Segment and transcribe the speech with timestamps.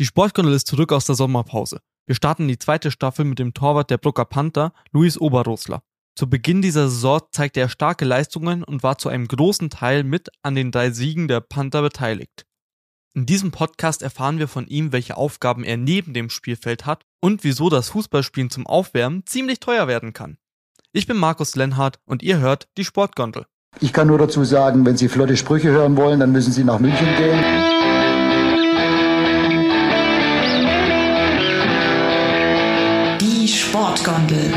[0.00, 1.82] Die Sportgondel ist zurück aus der Sommerpause.
[2.06, 5.82] Wir starten die zweite Staffel mit dem Torwart der Brucker Panther, Luis Oberrosler.
[6.16, 10.30] Zu Beginn dieser Saison zeigte er starke Leistungen und war zu einem großen Teil mit
[10.42, 12.46] an den drei Siegen der Panther beteiligt.
[13.12, 17.44] In diesem Podcast erfahren wir von ihm, welche Aufgaben er neben dem Spielfeld hat und
[17.44, 20.38] wieso das Fußballspielen zum Aufwärmen ziemlich teuer werden kann.
[20.92, 23.44] Ich bin Markus Lenhardt und ihr hört die Sportgondel.
[23.80, 26.78] Ich kann nur dazu sagen, wenn Sie flotte Sprüche hören wollen, dann müssen Sie nach
[26.78, 27.99] München gehen.
[34.00, 34.50] Sportgondel.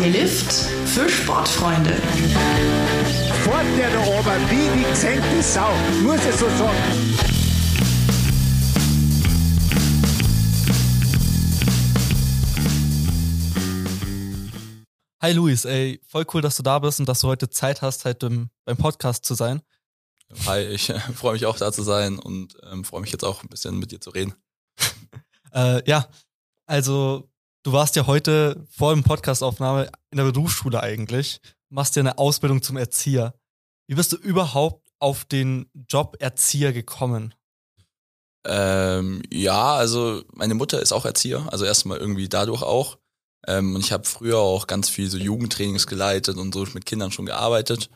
[0.00, 0.52] Der Lift
[0.86, 1.92] für Sportfreunde.
[3.44, 5.70] Fort der da oben, wie die gesenkte Sau,
[6.02, 6.76] muss ich so sagen.
[15.22, 18.04] Hi Luis, ey, voll cool, dass du da bist und dass du heute Zeit hast,
[18.04, 19.60] halt beim Podcast zu sein.
[20.46, 23.42] Hi, ich äh, freue mich auch da zu sein und ähm, freue mich jetzt auch
[23.42, 24.34] ein bisschen mit dir zu reden.
[25.52, 26.06] Äh, ja,
[26.66, 27.28] also
[27.64, 32.62] du warst ja heute vor dem Podcastaufnahme in der Berufsschule eigentlich, machst ja eine Ausbildung
[32.62, 33.34] zum Erzieher.
[33.88, 37.34] Wie bist du überhaupt auf den Job Erzieher gekommen?
[38.46, 42.98] Ähm, ja, also meine Mutter ist auch Erzieher, also erstmal irgendwie dadurch auch.
[43.48, 47.10] Ähm, und ich habe früher auch ganz viel so Jugendtrainings geleitet und so mit Kindern
[47.10, 47.90] schon gearbeitet.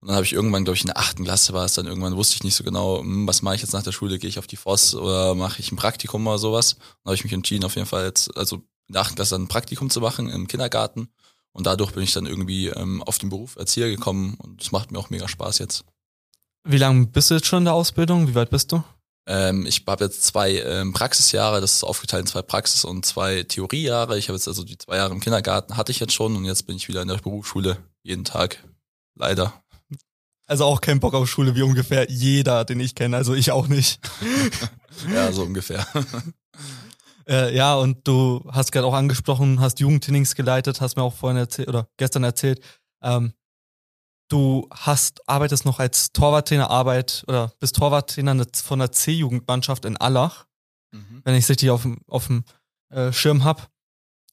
[0.00, 2.16] Und dann habe ich irgendwann, glaube ich, in der achten Klasse war es dann irgendwann,
[2.16, 4.38] wusste ich nicht so genau, hm, was mache ich jetzt nach der Schule, gehe ich
[4.38, 6.76] auf die FOS oder mache ich ein Praktikum oder sowas.
[6.76, 8.56] Dann habe ich mich entschieden, auf jeden Fall jetzt, also
[8.88, 11.08] in der achten Klasse dann ein Praktikum zu machen im Kindergarten.
[11.52, 14.90] Und dadurch bin ich dann irgendwie ähm, auf den Beruf Erzieher gekommen und es macht
[14.90, 15.84] mir auch mega Spaß jetzt.
[16.64, 18.28] Wie lange bist du jetzt schon in der Ausbildung?
[18.28, 18.82] Wie weit bist du?
[19.26, 23.42] Ähm, ich habe jetzt zwei ähm, Praxisjahre, das ist aufgeteilt in zwei Praxis- und zwei
[23.42, 24.18] Theoriejahre.
[24.18, 26.66] Ich habe jetzt also die zwei Jahre im Kindergarten hatte ich jetzt schon und jetzt
[26.66, 28.64] bin ich wieder in der Berufsschule jeden Tag.
[29.14, 29.62] Leider.
[30.50, 33.16] Also auch kein Bock auf Schule wie ungefähr jeder, den ich kenne.
[33.16, 34.00] Also ich auch nicht.
[35.14, 35.86] ja, so ungefähr.
[37.28, 41.36] äh, ja, und du hast gerade auch angesprochen, hast Jugendtrainings geleitet, hast mir auch vorhin
[41.36, 42.60] erzählt oder gestern erzählt.
[43.00, 43.32] Ähm,
[44.26, 50.46] du hast, arbeitest noch als Torwarttrainer Arbeit oder bist Torwarttrainer von der C-Jugendmannschaft in Allach,
[50.90, 51.20] mhm.
[51.22, 52.42] wenn ich es richtig auf, auf dem
[52.88, 53.70] äh, Schirm hab.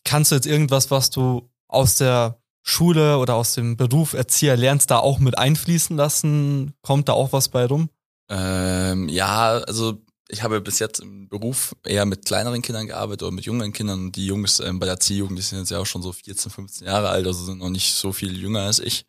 [0.03, 4.91] Kannst du jetzt irgendwas, was du aus der Schule oder aus dem Beruf Erzieher lernst,
[4.91, 6.73] da auch mit einfließen lassen?
[6.81, 7.89] Kommt da auch was bei rum?
[8.29, 13.31] Ähm, ja, also ich habe bis jetzt im Beruf eher mit kleineren Kindern gearbeitet oder
[13.31, 14.11] mit jüngeren Kindern.
[14.11, 16.87] Die Jungs ähm, bei der C-Jugend, die sind jetzt ja auch schon so 14, 15
[16.87, 19.05] Jahre alt, also sind noch nicht so viel jünger als ich.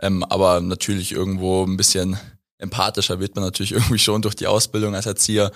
[0.00, 2.18] Ähm, aber natürlich irgendwo ein bisschen
[2.58, 5.50] empathischer wird man natürlich irgendwie schon durch die Ausbildung als Erzieher.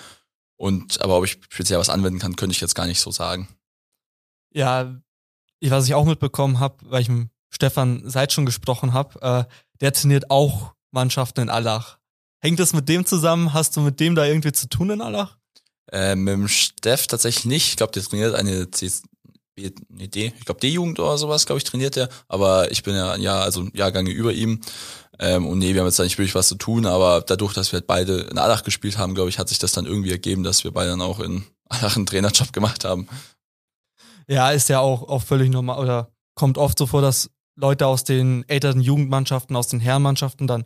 [0.56, 3.48] Und aber ob ich speziell was anwenden kann, könnte ich jetzt gar nicht so sagen.
[4.54, 4.98] Ja,
[5.60, 7.10] was ich auch mitbekommen habe, weil ich
[7.54, 11.98] Stefan Seid schon gesprochen habe, äh, der trainiert auch Mannschaften in Allach.
[12.40, 13.52] Hängt das mit dem zusammen?
[13.52, 15.36] Hast du mit dem da irgendwie zu tun in Allach?
[15.90, 17.68] Äh, mit dem Steff tatsächlich nicht.
[17.68, 18.90] Ich glaube, der trainiert eine C
[19.56, 22.08] nee, D, ich glaube D-Jugend oder sowas, glaube ich, trainiert er.
[22.28, 24.60] Aber ich bin ja, ja, also Jahrgänge über ihm.
[25.18, 27.70] Ähm, und nee, wir haben jetzt da nicht wirklich was zu tun, aber dadurch, dass
[27.72, 30.42] wir halt beide in Allach gespielt haben, glaube ich, hat sich das dann irgendwie ergeben,
[30.42, 33.08] dass wir beide dann auch in Allach einen Trainerjob gemacht haben.
[34.26, 38.04] Ja, ist ja auch, auch völlig normal oder kommt oft so vor, dass Leute aus
[38.04, 40.64] den älteren Jugendmannschaften, aus den Herrenmannschaften dann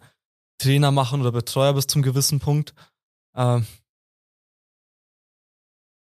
[0.59, 2.75] Trainer machen oder Betreuer bis zum gewissen Punkt.
[3.35, 3.67] Ähm,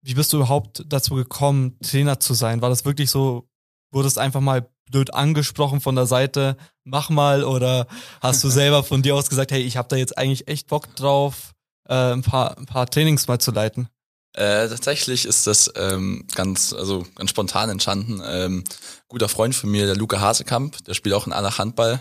[0.04, 2.62] wie bist du überhaupt dazu gekommen, Trainer zu sein?
[2.62, 3.48] War das wirklich so,
[3.92, 7.88] wurdest einfach mal blöd angesprochen von der Seite, mach mal, oder
[8.20, 10.96] hast du selber von dir aus gesagt, hey, ich habe da jetzt eigentlich echt Bock
[10.96, 11.54] drauf,
[11.88, 13.88] äh, ein, paar, ein paar Trainings mal zu leiten?
[14.34, 18.22] Äh, tatsächlich ist das ähm, ganz, also ganz spontan entstanden.
[18.26, 18.64] Ähm,
[19.10, 22.00] guter Freund von mir, der Luca Hasekamp, der spielt auch in aller Handball.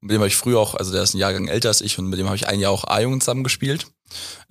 [0.00, 1.98] Und mit dem habe ich früher auch, also der ist ein Jahrgang älter als ich
[1.98, 3.86] und mit dem habe ich ein Jahr auch A-Jugend zusammen gespielt.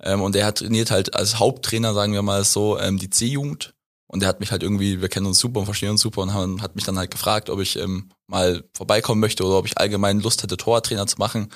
[0.00, 3.74] Ähm, und der hat trainiert halt als Haupttrainer, sagen wir mal so, ähm, die C-Jugend.
[4.06, 6.32] Und der hat mich halt irgendwie, wir kennen uns super und verstehen uns super und
[6.32, 9.76] haben, hat mich dann halt gefragt, ob ich ähm, mal vorbeikommen möchte oder ob ich
[9.76, 11.52] allgemein Lust hätte, Tortrainer zu machen,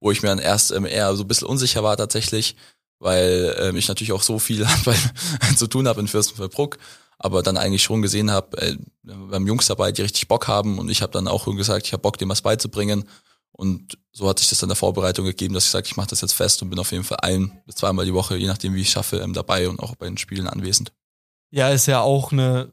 [0.00, 2.56] wo ich mir dann erst ähm, eher so ein bisschen unsicher war tatsächlich,
[3.04, 4.66] weil ähm, ich natürlich auch so viel
[5.56, 6.78] zu tun habe in Fürstenfeldbruck,
[7.18, 10.78] aber dann eigentlich schon gesehen habe, äh, wir haben Jungs dabei, die richtig Bock haben
[10.78, 13.04] und ich habe dann auch gesagt, ich habe Bock, dem was beizubringen
[13.52, 16.22] und so hat sich das dann der Vorbereitung gegeben, dass ich sage, ich mache das
[16.22, 18.80] jetzt fest und bin auf jeden Fall ein bis zweimal die Woche, je nachdem wie
[18.80, 20.90] ich schaffe, ähm, dabei und auch bei den Spielen anwesend.
[21.50, 22.72] Ja, ist ja auch eine,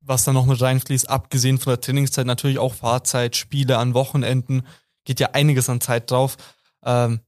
[0.00, 4.66] was da noch mit reinfließt, abgesehen von der Trainingszeit, natürlich auch Fahrzeit, Spiele an Wochenenden,
[5.04, 6.36] geht ja einiges an Zeit drauf.
[6.84, 7.20] Ähm,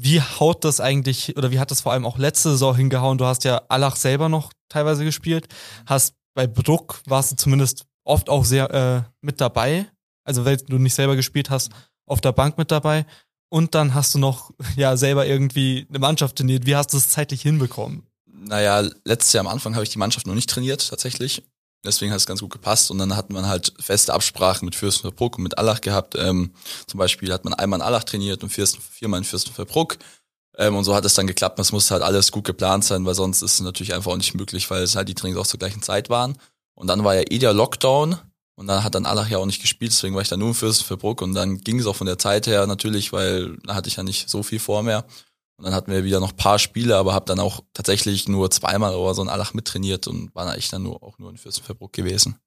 [0.00, 3.18] wie haut das eigentlich, oder wie hat das vor allem auch letzte Saison hingehauen?
[3.18, 5.48] Du hast ja Allach selber noch teilweise gespielt,
[5.86, 9.90] hast bei Bruck warst du zumindest oft auch sehr äh, mit dabei.
[10.22, 11.72] Also wenn du nicht selber gespielt hast,
[12.06, 13.06] auf der Bank mit dabei
[13.48, 16.64] und dann hast du noch ja selber irgendwie eine Mannschaft trainiert.
[16.64, 18.06] Wie hast du es zeitlich hinbekommen?
[18.26, 21.42] Naja, letztes Jahr am Anfang habe ich die Mannschaft noch nicht trainiert tatsächlich.
[21.84, 22.90] Deswegen hat es ganz gut gepasst.
[22.90, 26.14] Und dann hat man halt feste Absprachen mit Fürstenfeldbruck und mit Allach gehabt.
[26.16, 26.52] Ähm,
[26.86, 29.98] zum Beispiel hat man einmal in Allach trainiert und Fürsten, viermal in Fürstenfeldbruck.
[30.56, 31.58] Ähm, und so hat es dann geklappt.
[31.58, 34.34] Es muss halt alles gut geplant sein, weil sonst ist es natürlich einfach auch nicht
[34.34, 36.36] möglich, weil es halt die Trainings auch zur gleichen Zeit waren.
[36.74, 38.18] Und dann war ja eh der Lockdown.
[38.58, 40.54] Und dann hat dann Allach ja auch nicht gespielt, deswegen war ich dann nur in
[40.54, 43.94] Fürstenfeldbruck und dann ging es auch von der Zeit her natürlich, weil da hatte ich
[43.94, 45.04] ja nicht so viel vor mehr.
[45.58, 48.94] Und dann hatten wir wieder noch paar Spiele, aber habe dann auch tatsächlich nur zweimal
[48.94, 52.38] oder so in Allach mittrainiert und war eigentlich dann nur, auch nur in Fürstenfeldbruck gewesen.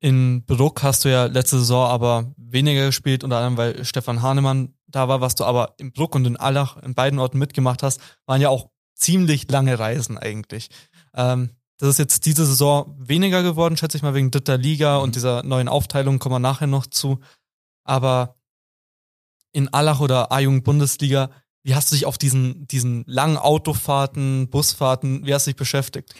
[0.00, 4.74] In Bruck hast du ja letzte Saison aber weniger gespielt, unter anderem weil Stefan Hahnemann
[4.86, 8.00] da war, was du aber in Bruck und in Allach in beiden Orten mitgemacht hast,
[8.24, 10.68] waren ja auch ziemlich lange Reisen eigentlich.
[11.14, 15.04] Ähm, das ist jetzt diese Saison weniger geworden, schätze ich mal, wegen dritter Liga mhm.
[15.04, 17.18] und dieser neuen Aufteilung kommen wir nachher noch zu.
[17.82, 18.36] Aber
[19.52, 21.30] in Allach oder A-Jugend Bundesliga,
[21.68, 26.14] wie hast du dich auf diesen, diesen langen Autofahrten, Busfahrten, wie hast du dich beschäftigt?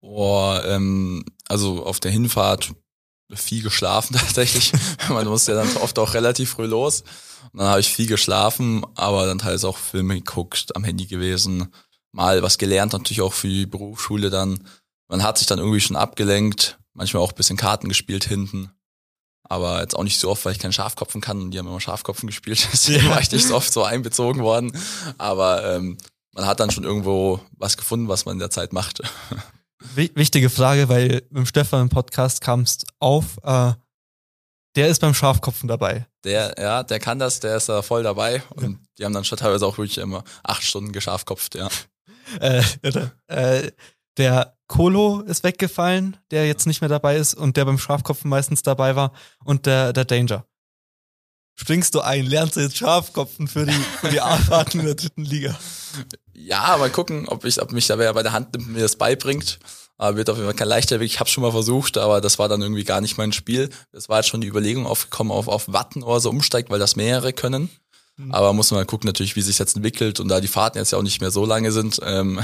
[0.00, 2.74] Boah, ähm, also auf der Hinfahrt
[3.32, 4.72] viel geschlafen tatsächlich.
[5.08, 7.02] Man muss ja dann oft auch relativ früh los.
[7.52, 11.72] Und dann habe ich viel geschlafen, aber dann teils auch Filme geguckt, am Handy gewesen,
[12.12, 14.62] mal was gelernt, natürlich auch für die Berufsschule dann
[15.12, 18.70] man hat sich dann irgendwie schon abgelenkt, manchmal auch bisschen Karten gespielt hinten.
[19.44, 21.80] Aber jetzt auch nicht so oft, weil ich keinen Schafkopfen kann und die haben immer
[21.80, 24.72] Schafkopfen gespielt, deswegen war ich nicht so oft so einbezogen worden.
[25.18, 25.98] Aber ähm,
[26.32, 29.02] man hat dann schon irgendwo was gefunden, was man in der Zeit macht.
[29.94, 33.72] Wichtige Frage, weil mit dem Stefan im Podcast kamst auf, äh,
[34.76, 36.06] der ist beim Schafkopfen dabei.
[36.24, 38.42] Der, ja, der kann das, der ist da voll dabei.
[38.50, 38.78] Und ja.
[38.98, 41.68] die haben dann schon teilweise auch wirklich immer acht Stunden geschafkopft, ja.
[42.40, 42.62] äh,
[43.26, 43.72] äh,
[44.16, 48.62] der Kolo ist weggefallen, der jetzt nicht mehr dabei ist und der beim Schafkopfen meistens
[48.62, 49.12] dabei war
[49.44, 50.46] und der, der Danger.
[51.54, 55.24] Springst du ein, lernst du jetzt Schafkopfen für die, für die Fahrten in der dritten
[55.24, 55.58] Liga?
[56.32, 58.96] Ja, mal gucken, ob ich, ob mich da wer bei der Hand nimmt, mir das
[58.96, 59.58] beibringt.
[59.98, 61.06] Aber wird auf jeden Fall kein leichter Weg.
[61.12, 63.70] Ich habe schon mal versucht, aber das war dann irgendwie gar nicht mein Spiel.
[63.92, 66.96] Das war jetzt schon die Überlegung aufgekommen, auf, auf Watten oder so umsteigt, weil das
[66.96, 67.68] mehrere können.
[68.16, 68.32] Mhm.
[68.32, 70.92] Aber muss man mal gucken natürlich, wie sich jetzt entwickelt und da die Fahrten jetzt
[70.92, 72.40] ja auch nicht mehr so lange sind, ähm,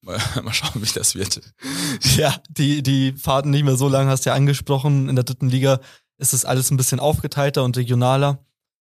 [0.00, 1.40] Mal, mal schauen, wie das wird.
[2.16, 5.08] Ja, die, die Fahrten nicht mehr so lang hast du ja angesprochen.
[5.08, 5.80] In der dritten Liga
[6.18, 8.44] ist es alles ein bisschen aufgeteilter und regionaler.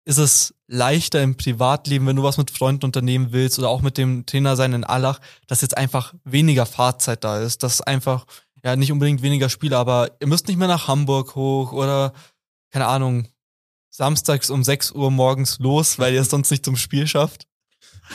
[0.06, 3.96] Ist es leichter im Privatleben, wenn du was mit Freunden unternehmen willst oder auch mit
[3.96, 8.26] dem Trainer sein in Allach, dass jetzt einfach weniger Fahrzeit da ist, dass einfach,
[8.62, 12.12] ja, nicht unbedingt weniger Spiele, aber ihr müsst nicht mehr nach Hamburg hoch oder,
[12.70, 13.28] keine Ahnung,
[13.88, 17.46] samstags um 6 Uhr morgens los, weil ihr es sonst nicht zum Spiel schafft?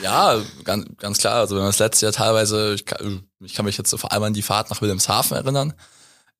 [0.02, 1.34] Ja, ganz, ganz klar.
[1.34, 4.12] Also wenn man das letzte Jahr teilweise, ich kann, ich kann mich jetzt so vor
[4.12, 5.74] allem an die Fahrt nach Wilhelmshaven erinnern.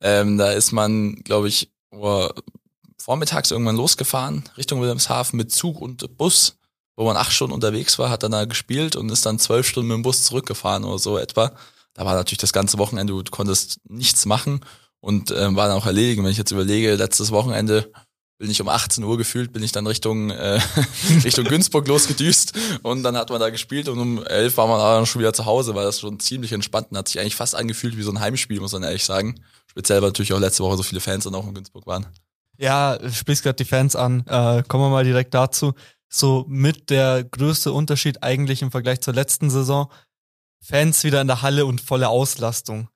[0.00, 2.28] Ähm, da ist man, glaube ich, oh,
[2.98, 6.56] vormittags irgendwann losgefahren Richtung Wilhelmshaven mit Zug und Bus,
[6.96, 9.88] wo man acht Stunden unterwegs war, hat dann da gespielt und ist dann zwölf Stunden
[9.88, 11.52] mit dem Bus zurückgefahren oder so etwa.
[11.94, 14.60] Da war natürlich das ganze Wochenende, du konntest nichts machen
[15.00, 16.22] und ähm, war dann auch erledigen.
[16.24, 17.90] Wenn ich jetzt überlege, letztes Wochenende
[18.40, 20.58] bin ich um 18 Uhr gefühlt, bin ich dann Richtung, äh,
[21.24, 25.04] Richtung Günzburg losgedüst und dann hat man da gespielt und um 11 war man dann
[25.04, 27.98] schon wieder zu Hause, weil das schon ziemlich entspannt und hat sich eigentlich fast angefühlt
[27.98, 29.42] wie so ein Heimspiel, muss man ehrlich sagen.
[29.66, 32.06] Speziell, weil natürlich auch letzte Woche so viele Fans dann auch in Günzburg waren.
[32.56, 34.20] Ja, sprichst gerade die Fans an.
[34.26, 35.74] Äh, kommen wir mal direkt dazu.
[36.08, 39.92] So mit der größte Unterschied eigentlich im Vergleich zur letzten Saison.
[40.62, 42.88] Fans wieder in der Halle und volle Auslastung.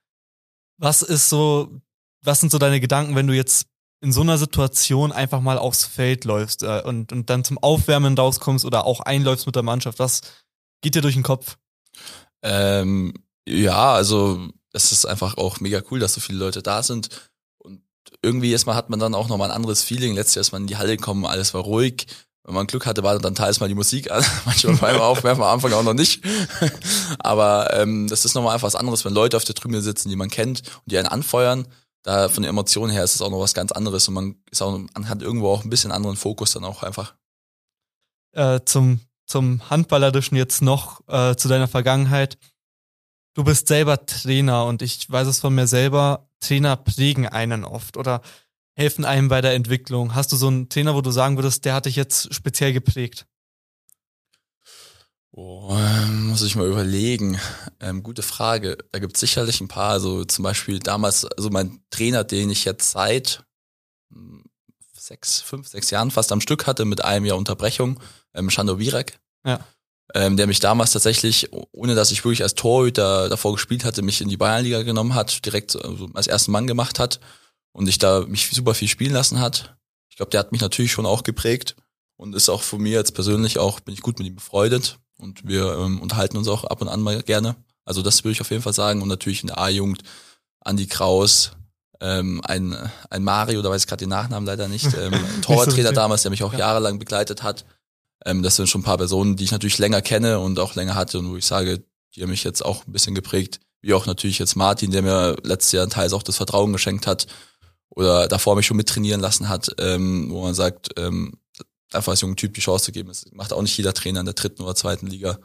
[0.79, 1.83] Was ist so,
[2.23, 3.67] was sind so deine Gedanken, wenn du jetzt
[4.05, 8.17] in so einer Situation einfach mal aufs Feld läufst äh, und, und dann zum Aufwärmen
[8.17, 9.99] rauskommst oder auch einläufst mit der Mannschaft?
[9.99, 10.21] Was
[10.83, 11.57] geht dir durch den Kopf?
[12.43, 13.15] Ähm,
[13.49, 17.09] ja, also es ist einfach auch mega cool, dass so viele Leute da sind.
[17.57, 17.81] Und
[18.21, 20.15] irgendwie erstmal hat man dann auch nochmal ein anderes Feeling.
[20.15, 22.07] Letztes Jahr ist man in die Halle gekommen, alles war ruhig.
[22.43, 24.23] Wenn man Glück hatte, war dann teils mal die Musik an.
[24.45, 26.23] Manchmal beim Aufwärmen am Anfang auch noch nicht.
[27.21, 30.17] Aber ähm, das ist nochmal einfach was anderes, wenn Leute auf der Tribüne sitzen, die
[30.17, 31.67] man kennt und die einen anfeuern
[32.05, 34.63] da von der Emotion her ist es auch noch was ganz anderes und man ist
[34.63, 37.17] auch, man hat irgendwo auch ein bisschen anderen Fokus dann auch einfach.
[38.33, 42.39] Äh, zum, zum Handballerischen jetzt noch äh, zu deiner Vergangenheit.
[43.35, 47.97] Du bist selber Trainer und ich weiß es von mir selber, Trainer prägen einen oft
[47.97, 48.21] oder
[48.77, 50.15] helfen einem bei der Entwicklung.
[50.15, 53.27] Hast du so einen Trainer, wo du sagen würdest, der hat dich jetzt speziell geprägt?
[55.37, 55.77] Oh,
[56.13, 57.41] muss ich mal überlegen.
[57.81, 58.79] Ähm, gute Frage.
[58.93, 59.91] Da gibt es sicherlich ein paar.
[59.91, 63.43] Also zum Beispiel damals, also mein Trainer, den ich jetzt seit
[64.13, 64.45] hm,
[64.97, 67.99] sechs, fünf, sechs Jahren fast am Stück hatte, mit einem Jahr Unterbrechung,
[68.33, 69.19] ähm, Shando Virak.
[69.45, 69.59] Ja.
[70.15, 74.21] Ähm, der mich damals tatsächlich, ohne dass ich wirklich als Torhüter davor gespielt hatte, mich
[74.21, 77.19] in die Bayernliga genommen hat, direkt also als ersten Mann gemacht hat
[77.73, 79.77] und ich da mich super viel spielen lassen hat.
[80.11, 81.75] Ich glaube, der hat mich natürlich schon auch geprägt.
[82.17, 85.47] und ist auch von mir jetzt persönlich auch, bin ich gut mit ihm befreundet und
[85.47, 87.57] wir ähm, unterhalten uns auch ab und an mal gerne.
[87.85, 90.03] Also das würde ich auf jeden Fall sagen und natürlich in der A-Jugend
[90.61, 91.53] Andi Kraus,
[92.01, 92.77] ähm, ein,
[93.11, 96.43] ein Mario, da weiß ich gerade den Nachnamen leider nicht, ähm, Torwarttrainer damals, der mich
[96.43, 96.61] auch ja.
[96.61, 97.65] jahrelang begleitet hat.
[98.25, 100.95] Ähm, das sind schon ein paar Personen, die ich natürlich länger kenne und auch länger
[100.95, 103.61] hatte und wo ich sage, die haben mich jetzt auch ein bisschen geprägt.
[103.81, 107.27] Wie auch natürlich jetzt Martin, der mir letztes Jahr teils auch das Vertrauen geschenkt hat
[107.91, 111.35] oder davor mich schon mittrainieren lassen hat, ähm, wo man sagt, ähm,
[111.95, 113.09] einfach als jungen Typ die Chance zu geben.
[113.09, 115.39] Das macht auch nicht jeder Trainer in der dritten oder zweiten Liga.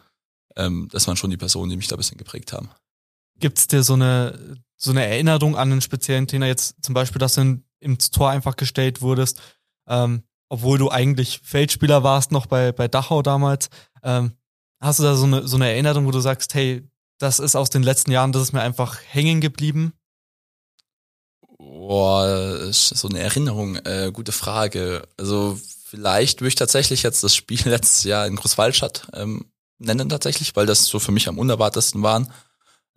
[0.55, 2.69] Ähm, das waren schon die Personen, die mich da ein bisschen geprägt haben.
[3.39, 6.47] Gibt's dir so eine, so eine Erinnerung an einen speziellen Trainer?
[6.47, 9.39] Jetzt zum Beispiel, dass du in, ins Tor einfach gestellt wurdest,
[9.87, 13.69] ähm, obwohl du eigentlich Feldspieler warst noch bei, bei Dachau damals.
[14.03, 14.33] Ähm,
[14.81, 16.83] hast du da so eine, so eine Erinnerung, wo du sagst, hey,
[17.19, 19.93] das ist aus den letzten Jahren, das ist mir einfach hängen geblieben?
[21.57, 25.07] Boah, so eine Erinnerung, äh, gute Frage.
[25.17, 30.55] Also vielleicht würde ich tatsächlich jetzt das Spiel letztes Jahr in Großwaldstadt ähm, nennen tatsächlich,
[30.55, 32.31] weil das so für mich am unerwartesten waren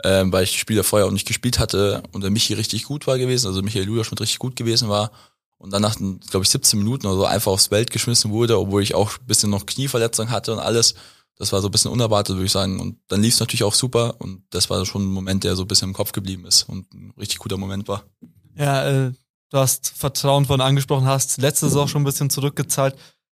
[0.04, 3.06] ähm, weil ich die Spiele vorher auch nicht gespielt hatte und der Michi richtig gut
[3.06, 5.12] war gewesen, also Michael Luderschmidt richtig gut gewesen war
[5.58, 8.82] und dann nach, glaube ich, 17 Minuten oder so einfach aufs Feld geschmissen wurde, obwohl
[8.82, 10.94] ich auch ein bisschen noch Knieverletzung hatte und alles.
[11.36, 12.78] Das war so ein bisschen unerwartet, würde ich sagen.
[12.78, 15.62] Und dann lief es natürlich auch super und das war schon ein Moment, der so
[15.62, 18.04] ein bisschen im Kopf geblieben ist und ein richtig guter Moment war.
[18.56, 19.12] Ja, äh,
[19.52, 22.96] du hast Vertrauen von angesprochen, hast letzte Saison schon ein bisschen zurückgezahlt.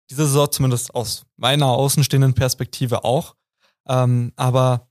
[0.10, 3.36] Diese Saison zumindest aus meiner außenstehenden Perspektive auch.
[3.88, 4.88] Ähm, aber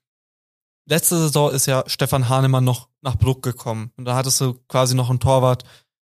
[0.87, 3.93] letzte Saison ist ja Stefan Hahnemann noch nach Bruck gekommen.
[3.97, 5.65] Und da hattest du quasi noch einen Torwart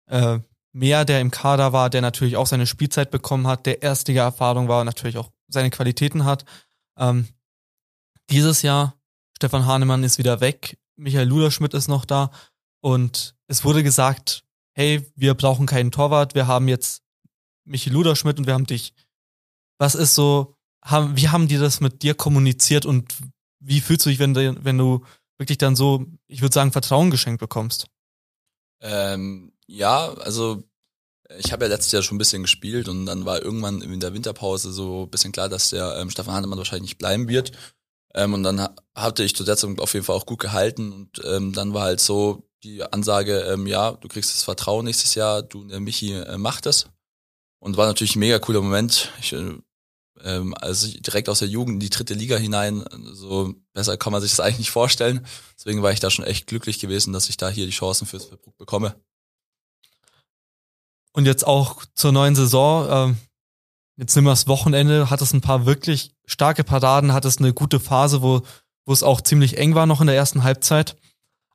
[0.08, 0.40] äh,
[0.74, 4.68] mehr, der im Kader war, der natürlich auch seine Spielzeit bekommen hat, der erstige Erfahrung
[4.68, 6.46] war und natürlich auch seine Qualitäten hat.
[6.98, 7.28] Ähm,
[8.30, 8.96] dieses Jahr,
[9.38, 12.32] Stefan Hahnemann ist wieder weg, Michael Luderschmidt ist noch da
[12.82, 14.45] und es wurde gesagt,
[14.76, 17.02] hey, wir brauchen keinen Torwart, wir haben jetzt
[17.64, 18.94] Michael Luderschmidt und wir haben dich.
[19.78, 23.14] Was ist so, haben, wie haben die das mit dir kommuniziert und
[23.60, 25.04] wie fühlst du dich, wenn du, wenn du
[25.38, 27.88] wirklich dann so, ich würde sagen, Vertrauen geschenkt bekommst?
[28.82, 30.64] Ähm, ja, also
[31.38, 34.14] ich habe ja letztes Jahr schon ein bisschen gespielt und dann war irgendwann in der
[34.14, 37.52] Winterpause so ein bisschen klar, dass der ähm, Stefan Hahnemann wahrscheinlich nicht bleiben wird.
[38.14, 41.22] Ähm, und dann hatte ich zu der Zeit auf jeden Fall auch gut gehalten und
[41.26, 45.44] ähm, dann war halt so die Ansage, ähm, ja, du kriegst das Vertrauen nächstes Jahr,
[45.44, 46.88] du der Michi äh, macht das.
[47.60, 49.12] Und war natürlich ein mega cooler Moment.
[49.20, 52.84] Ich äh, also direkt aus der Jugend in die dritte Liga hinein.
[53.14, 55.26] So besser kann man sich das eigentlich nicht vorstellen.
[55.58, 58.26] Deswegen war ich da schon echt glücklich gewesen, dass ich da hier die Chancen fürs
[58.26, 58.96] Verbruch bekomme.
[61.14, 62.88] Und jetzt auch zur neuen Saison.
[62.90, 63.18] Ähm,
[63.96, 67.54] jetzt nehmen wir das Wochenende, hat es ein paar wirklich starke Paraden, hat es eine
[67.54, 68.42] gute Phase, wo,
[68.86, 70.98] wo es auch ziemlich eng war noch in der ersten Halbzeit.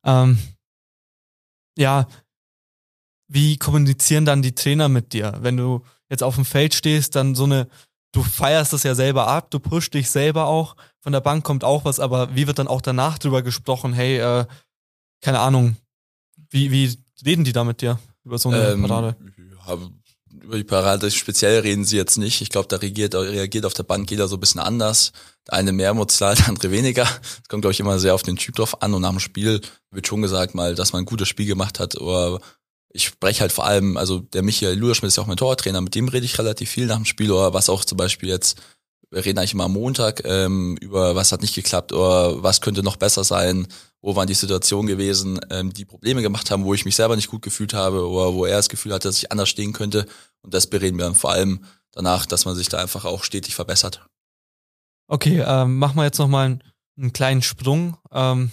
[0.02, 0.38] Ähm,
[1.78, 2.06] ja,
[3.28, 5.38] wie kommunizieren dann die Trainer mit dir?
[5.40, 7.68] Wenn du jetzt auf dem Feld stehst, dann so eine
[8.12, 10.76] du feierst es ja selber ab, du pusht dich selber auch.
[11.00, 13.92] Von der Bank kommt auch was, aber wie wird dann auch danach drüber gesprochen?
[13.92, 14.46] Hey, äh,
[15.20, 15.76] keine Ahnung,
[16.50, 19.16] wie, wie reden die da mit dir über so eine ähm, Parade?
[19.66, 19.78] Ja,
[20.42, 22.40] über die Parade speziell reden sie jetzt nicht.
[22.40, 25.12] Ich glaube, da reagiert, reagiert auf der Bank jeder so ein bisschen anders.
[25.46, 27.02] Der eine mehr emotional, der andere weniger.
[27.02, 28.94] Es kommt, glaube ich, immer sehr auf den Typ drauf an.
[28.94, 31.96] Und nach dem Spiel wird schon gesagt mal, dass man ein gutes Spiel gemacht hat
[31.96, 32.40] oder
[32.92, 35.94] ich spreche halt vor allem, also der Michael Luderschmidt ist ja auch mein Torwarttrainer, mit
[35.94, 38.60] dem rede ich relativ viel nach dem Spiel oder was auch zum Beispiel jetzt,
[39.10, 42.82] wir reden eigentlich immer am Montag ähm, über was hat nicht geklappt oder was könnte
[42.82, 43.68] noch besser sein,
[44.02, 47.28] wo waren die Situationen gewesen, ähm, die Probleme gemacht haben, wo ich mich selber nicht
[47.28, 50.06] gut gefühlt habe oder wo er das Gefühl hatte, dass ich anders stehen könnte
[50.42, 53.54] und das bereden wir dann vor allem danach, dass man sich da einfach auch stetig
[53.54, 54.06] verbessert.
[55.08, 56.64] Okay, ähm, machen wir jetzt nochmal einen,
[56.96, 57.96] einen kleinen Sprung.
[58.12, 58.50] Ähm,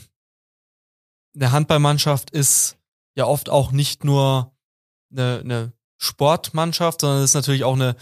[1.36, 2.77] eine Handballmannschaft ist
[3.16, 4.51] ja oft auch nicht nur
[5.12, 7.96] eine, eine Sportmannschaft, sondern es ist natürlich auch eine,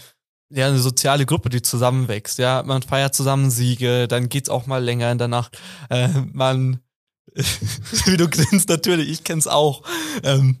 [0.50, 2.38] ja, eine soziale Gruppe, die zusammenwächst.
[2.38, 5.58] Ja, man feiert zusammen Siege, dann geht's auch mal länger in der Nacht.
[5.90, 6.80] Äh, man,
[8.06, 9.82] wie du grinst, natürlich, ich kenn's auch.
[10.22, 10.58] Ähm,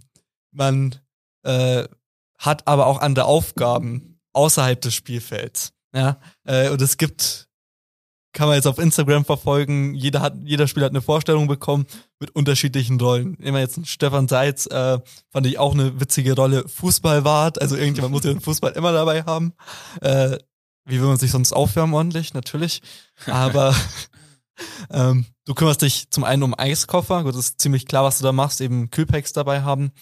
[0.52, 0.94] man
[1.42, 1.84] äh,
[2.38, 5.72] hat aber auch andere Aufgaben außerhalb des Spielfelds.
[5.94, 7.46] Ja, äh, und es gibt
[8.36, 9.94] kann man jetzt auf Instagram verfolgen.
[9.94, 11.86] Jeder hat, jeder Spieler hat eine Vorstellung bekommen
[12.20, 13.36] mit unterschiedlichen Rollen.
[13.36, 14.98] Immer jetzt Stefan Seitz, äh,
[15.30, 16.68] fand ich auch eine witzige Rolle.
[16.68, 19.54] Fußballwart, also irgendjemand muss ja den Fußball immer dabei haben.
[20.02, 20.36] Äh,
[20.84, 22.34] wie will man sich sonst aufwärmen ordentlich?
[22.34, 22.82] Natürlich.
[23.26, 23.74] Aber
[24.90, 28.24] ähm, du kümmerst dich zum einen um Eiskoffer, gut, das ist ziemlich klar, was du
[28.24, 29.92] da machst, eben Kühlpacks dabei haben.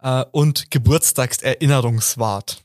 [0.00, 2.64] Äh, und Geburtstagserinnerungswart.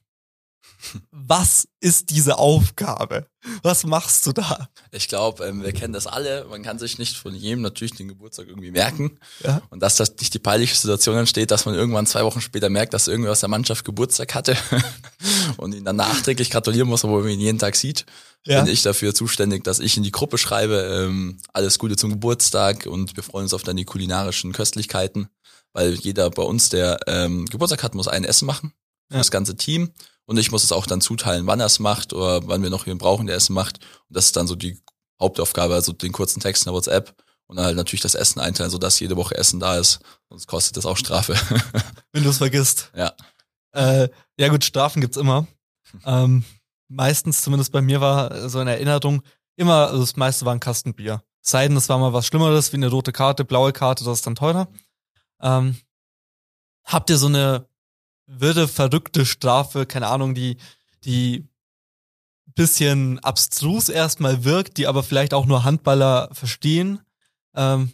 [1.11, 3.27] Was ist diese Aufgabe?
[3.61, 4.69] Was machst du da?
[4.91, 6.45] Ich glaube, ähm, wir kennen das alle.
[6.49, 9.19] Man kann sich nicht von jedem natürlich den Geburtstag irgendwie merken.
[9.43, 9.61] Ja.
[9.69, 12.93] Und dass das nicht die peinliche Situation entsteht, dass man irgendwann zwei Wochen später merkt,
[12.93, 14.55] dass irgendwer aus der Mannschaft Geburtstag hatte
[15.57, 18.05] und ihn dann nachträglich gratulieren muss, obwohl man ihn jeden Tag sieht,
[18.45, 18.61] Ja.
[18.61, 22.85] bin ich dafür zuständig, dass ich in die Gruppe schreibe, ähm, alles Gute zum Geburtstag
[22.85, 25.29] und wir freuen uns auf dann die kulinarischen Köstlichkeiten,
[25.73, 28.73] weil jeder bei uns, der ähm, Geburtstag hat, muss ein Essen machen
[29.11, 29.17] Ja.
[29.19, 29.91] das ganze Team.
[30.25, 32.85] Und ich muss es auch dann zuteilen, wann er es macht oder wann wir noch
[32.85, 33.79] jemanden brauchen, der es macht.
[34.07, 34.79] Und das ist dann so die
[35.19, 37.15] Hauptaufgabe, also den kurzen Text in der WhatsApp
[37.47, 39.99] und dann halt natürlich das Essen einteilen, sodass jede Woche Essen da ist.
[40.29, 41.35] Sonst kostet das auch Strafe.
[42.11, 42.91] Wenn du es vergisst.
[42.95, 43.13] ja.
[43.73, 45.47] Äh, ja gut, Strafen gibt's immer.
[46.05, 46.43] Ähm,
[46.87, 49.23] meistens, zumindest bei mir war so in Erinnerung,
[49.55, 51.23] immer, also das meiste war ein Kasten Bier.
[51.43, 54.19] Es Sei denn, es war mal was Schlimmeres, wie eine rote Karte, blaue Karte, das
[54.19, 54.67] ist dann teurer.
[55.41, 55.77] Ähm,
[56.85, 57.67] habt ihr so eine
[58.39, 60.57] wirre, verrückte Strafe, keine Ahnung, die,
[61.03, 61.47] die
[62.55, 66.99] bisschen abstrus erstmal wirkt, die aber vielleicht auch nur Handballer verstehen?
[67.55, 67.93] Ähm,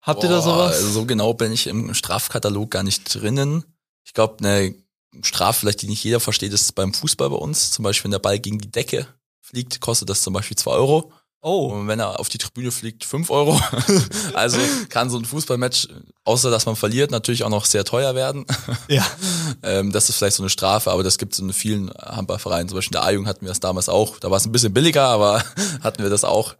[0.00, 0.76] habt ihr da Boah, sowas?
[0.76, 3.64] also So genau bin ich im Strafkatalog gar nicht drinnen.
[4.04, 4.74] Ich glaube, eine
[5.22, 7.70] Strafe, vielleicht die nicht jeder versteht, ist beim Fußball bei uns.
[7.70, 9.06] Zum Beispiel, wenn der Ball gegen die Decke
[9.40, 11.12] fliegt, kostet das zum Beispiel zwei Euro.
[11.42, 13.60] Oh, Und wenn er auf die Tribüne fliegt, fünf Euro.
[14.34, 14.58] also
[14.88, 15.88] kann so ein Fußballmatch,
[16.24, 18.46] außer dass man verliert, natürlich auch noch sehr teuer werden.
[18.88, 19.04] ja.
[19.64, 22.68] Ähm, das ist vielleicht so eine Strafe, aber das gibt es in vielen Handballvereinen.
[22.68, 24.18] Zum Beispiel in der A-Jugend hatten wir das damals auch.
[24.18, 25.44] Da war es ein bisschen billiger, aber
[25.82, 26.56] hatten wir das auch.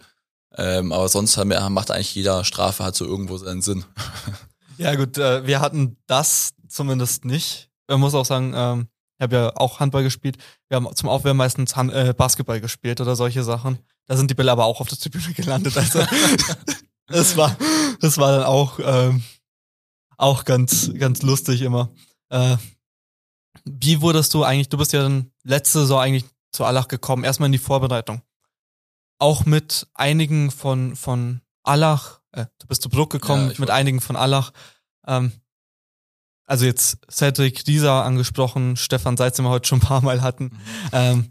[0.57, 3.85] Ähm, aber sonst haben wir, macht eigentlich jeder Strafe hat so irgendwo seinen Sinn.
[4.77, 7.71] Ja gut, äh, wir hatten das zumindest nicht.
[7.89, 10.37] Man muss auch sagen, ähm, ich habe ja auch Handball gespielt.
[10.69, 13.79] Wir haben zum Aufwärmen meistens Han äh, Basketball gespielt oder solche Sachen.
[14.13, 15.75] Da sind die Bälle aber auch auf der Tribüne gelandet.
[15.75, 16.05] Also
[17.07, 17.57] das war,
[17.99, 19.23] das war dann auch ähm,
[20.19, 21.95] auch ganz ganz lustig immer.
[22.29, 22.59] Äh,
[23.65, 24.69] wie wurdest du eigentlich?
[24.69, 27.25] Du bist ja dann letzte Saison eigentlich zu Allach gekommen.
[27.25, 28.21] Erstmal in die Vorbereitung.
[29.19, 32.21] Auch mit einigen von von Allach.
[32.33, 34.53] Äh, du bist zu Bruck gekommen Ja, mit einigen von Allach.
[35.07, 35.33] Ähm,
[36.45, 40.59] also jetzt Cedric Rieser angesprochen, Stefan Seitz, den wir heute schon ein paar Mal hatten.
[40.93, 41.31] Ähm,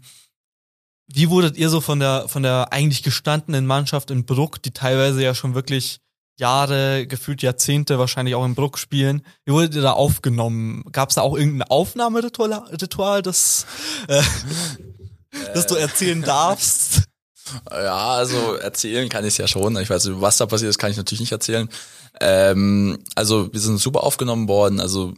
[1.14, 5.22] wie wurdet ihr so von der, von der eigentlich gestandenen Mannschaft in Bruck, die teilweise
[5.22, 5.98] ja schon wirklich
[6.38, 10.84] Jahre, gefühlt Jahrzehnte wahrscheinlich auch in Bruck spielen, wie wurdet ihr da aufgenommen?
[10.90, 13.66] Gab es da auch irgendein Aufnahmeritual, Ritual, das,
[14.08, 14.22] äh,
[15.54, 17.02] das du erzählen darfst?
[17.70, 19.76] Ja, also erzählen kann ich ja schon.
[19.76, 21.68] Ich weiß was da passiert ist, kann ich natürlich nicht erzählen.
[22.20, 24.80] Ähm, also wir sind super aufgenommen worden.
[24.80, 25.12] Also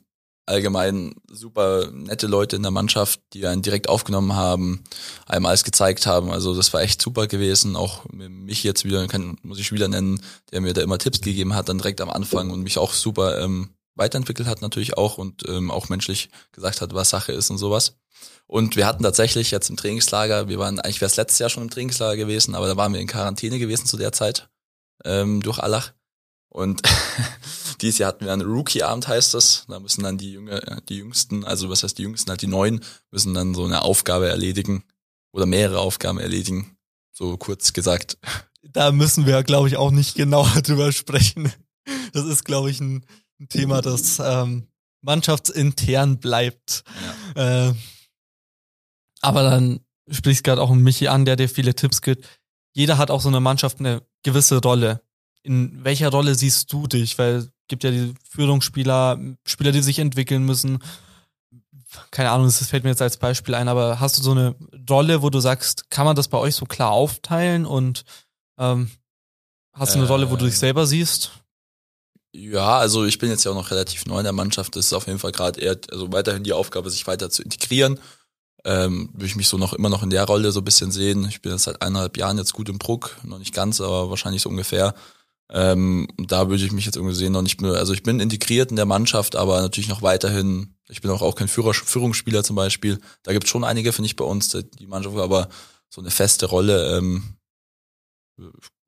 [0.46, 4.84] allgemein super nette Leute in der Mannschaft, die einen direkt aufgenommen haben,
[5.26, 6.30] einem alles gezeigt haben.
[6.30, 7.76] Also das war echt super gewesen.
[7.76, 10.20] Auch mich jetzt wieder, kann, muss ich wieder nennen,
[10.52, 13.40] der mir da immer Tipps gegeben hat, dann direkt am Anfang und mich auch super
[13.42, 17.58] ähm, weiterentwickelt hat natürlich auch und ähm, auch menschlich gesagt hat, was Sache ist und
[17.58, 17.96] sowas.
[18.46, 21.62] Und wir hatten tatsächlich jetzt im Trainingslager, wir waren, eigentlich wäre es letztes Jahr schon
[21.62, 24.48] im Trainingslager gewesen, aber da waren wir in Quarantäne gewesen zu der Zeit,
[25.04, 25.92] ähm, durch Allach.
[26.54, 26.82] Und
[27.80, 29.64] dieses Jahr hatten wir einen Rookie-Abend, heißt das.
[29.68, 32.80] Da müssen dann die Jünger, die Jüngsten, also was heißt die Jüngsten, halt die Neuen,
[33.10, 34.84] müssen dann so eine Aufgabe erledigen
[35.32, 36.76] oder mehrere Aufgaben erledigen.
[37.12, 38.18] So kurz gesagt.
[38.62, 41.52] Da müssen wir, glaube ich, auch nicht genauer drüber sprechen.
[42.12, 43.04] Das ist, glaube ich, ein,
[43.40, 44.68] ein Thema, das ähm,
[45.02, 46.84] mannschaftsintern bleibt.
[47.34, 47.72] Äh,
[49.22, 52.28] aber dann sprichst gerade auch Michi an, der dir viele Tipps gibt.
[52.74, 55.00] Jeder hat auch so eine Mannschaft eine gewisse Rolle.
[55.44, 57.18] In welcher Rolle siehst du dich?
[57.18, 60.82] Weil es gibt ja die Führungsspieler, Spieler, die sich entwickeln müssen.
[62.10, 64.56] Keine Ahnung, das fällt mir jetzt als Beispiel ein, aber hast du so eine
[64.90, 68.04] Rolle, wo du sagst, kann man das bei euch so klar aufteilen und
[68.58, 68.90] ähm,
[69.72, 71.30] hast du eine Rolle, wo du dich Äh, selber siehst?
[72.34, 74.74] Ja, also ich bin jetzt ja auch noch relativ neu in der Mannschaft.
[74.74, 78.00] Das ist auf jeden Fall gerade eher, also weiterhin die Aufgabe, sich weiter zu integrieren.
[78.64, 81.24] Ähm, würde ich mich so noch immer noch in der Rolle so ein bisschen sehen.
[81.28, 84.42] Ich bin jetzt seit eineinhalb Jahren jetzt gut im Bruck, noch nicht ganz, aber wahrscheinlich
[84.42, 84.94] so ungefähr.
[85.50, 87.74] Ähm, da würde ich mich jetzt irgendwie sehen, noch nicht mehr.
[87.74, 90.74] Also ich bin integriert in der Mannschaft, aber natürlich noch weiterhin.
[90.88, 92.98] Ich bin auch, auch kein Führer, Führungsspieler zum Beispiel.
[93.22, 95.48] Da gibt es schon einige, finde ich, bei uns, die- Mannschaft, aber
[95.90, 97.36] so eine feste Rolle, ähm,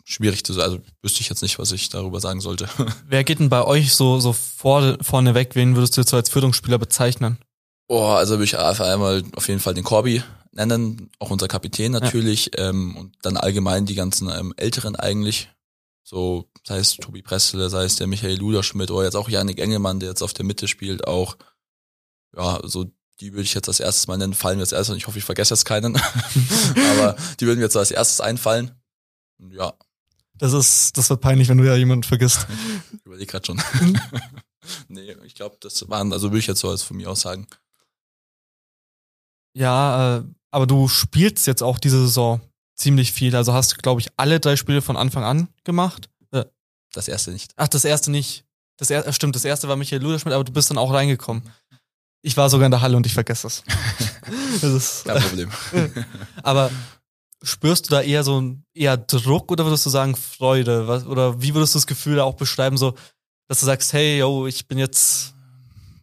[0.05, 0.65] schwierig zu sagen.
[0.73, 2.69] Also wüsste ich jetzt nicht, was ich darüber sagen sollte.
[3.07, 5.51] Wer geht denn bei euch so, so vor, vorne weg?
[5.55, 7.39] Wen würdest du jetzt so als Führungsspieler bezeichnen?
[7.89, 11.93] Boah, also würde ich auf einmal auf jeden Fall den Corby nennen, auch unser Kapitän
[11.93, 15.51] natürlich, ähm, und dann allgemein die ganzen ähm, Älteren eigentlich.
[16.09, 19.99] So, sei es Tobi Pressle, sei es der Michael Luderschmidt oder jetzt auch Janik Engelmann,
[19.99, 21.37] der jetzt auf der Mitte spielt, auch.
[22.37, 24.99] Ja, so die würde ich jetzt als erstes mal nennen, fallen mir als erstes, und
[24.99, 25.97] ich hoffe, ich vergesse jetzt keinen.
[26.93, 28.71] Aber die würden mir jetzt als erstes einfallen.
[29.51, 29.75] Ja,
[30.35, 32.47] Das ist, das wird peinlich, wenn du ja jemanden vergisst.
[32.93, 33.61] ich überlege gerade schon.
[34.89, 37.49] nee, ich glaube, das waren, also würde ich jetzt so als von mir aus sagen.
[39.55, 42.41] Ja, äh, aber du spielst jetzt auch diese Saison
[42.77, 43.35] ziemlich viel.
[43.35, 46.09] Also hast, glaube ich, alle drei Spiele von Anfang an gemacht.
[46.33, 46.45] Äh,
[46.93, 47.53] Das erste nicht.
[47.57, 48.45] ach, das erste nicht.
[48.79, 51.43] Das er, stimmt, das erste war Michael Luderschmidt, aber du bist dann auch reingekommen.
[52.23, 53.63] Ich war sogar in der Halle und ich vergesse es.
[54.61, 55.51] das ist, Kein Problem.
[56.43, 56.71] aber
[57.43, 60.89] spürst du da eher so ein eher Druck oder würdest du sagen Freude?
[60.89, 62.95] Was, oder wie würdest du das Gefühl da auch beschreiben, so,
[63.49, 65.35] dass du sagst, hey, yo, ich bin jetzt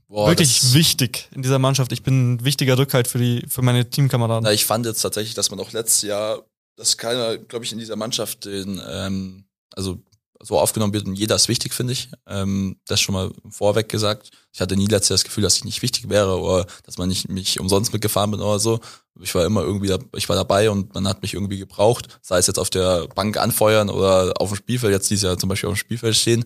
[0.08, 1.92] Boah, wirklich wichtig in dieser Mannschaft.
[1.92, 4.44] Ich bin ein wichtiger Rückhalt für die, für meine Teamkameraden.
[4.46, 6.44] Na, ich fand jetzt tatsächlich, dass man auch letztes Jahr,
[6.76, 10.00] dass keiner, glaube ich, in dieser Mannschaft den, ähm, also
[10.44, 12.10] so aufgenommen wird und jeder ist wichtig, finde ich.
[12.28, 14.30] Ähm, das schon mal vorweg gesagt.
[14.52, 17.08] Ich hatte nie letztes Jahr das Gefühl, dass ich nicht wichtig wäre oder dass man
[17.08, 18.80] nicht mich umsonst mitgefahren bin oder so.
[19.22, 22.40] Ich war immer irgendwie, da, ich war dabei und man hat mich irgendwie gebraucht, sei
[22.40, 25.70] es jetzt auf der Bank anfeuern oder auf dem Spielfeld, jetzt dieses Jahr zum Beispiel
[25.70, 26.46] auf dem Spielfeld stehen.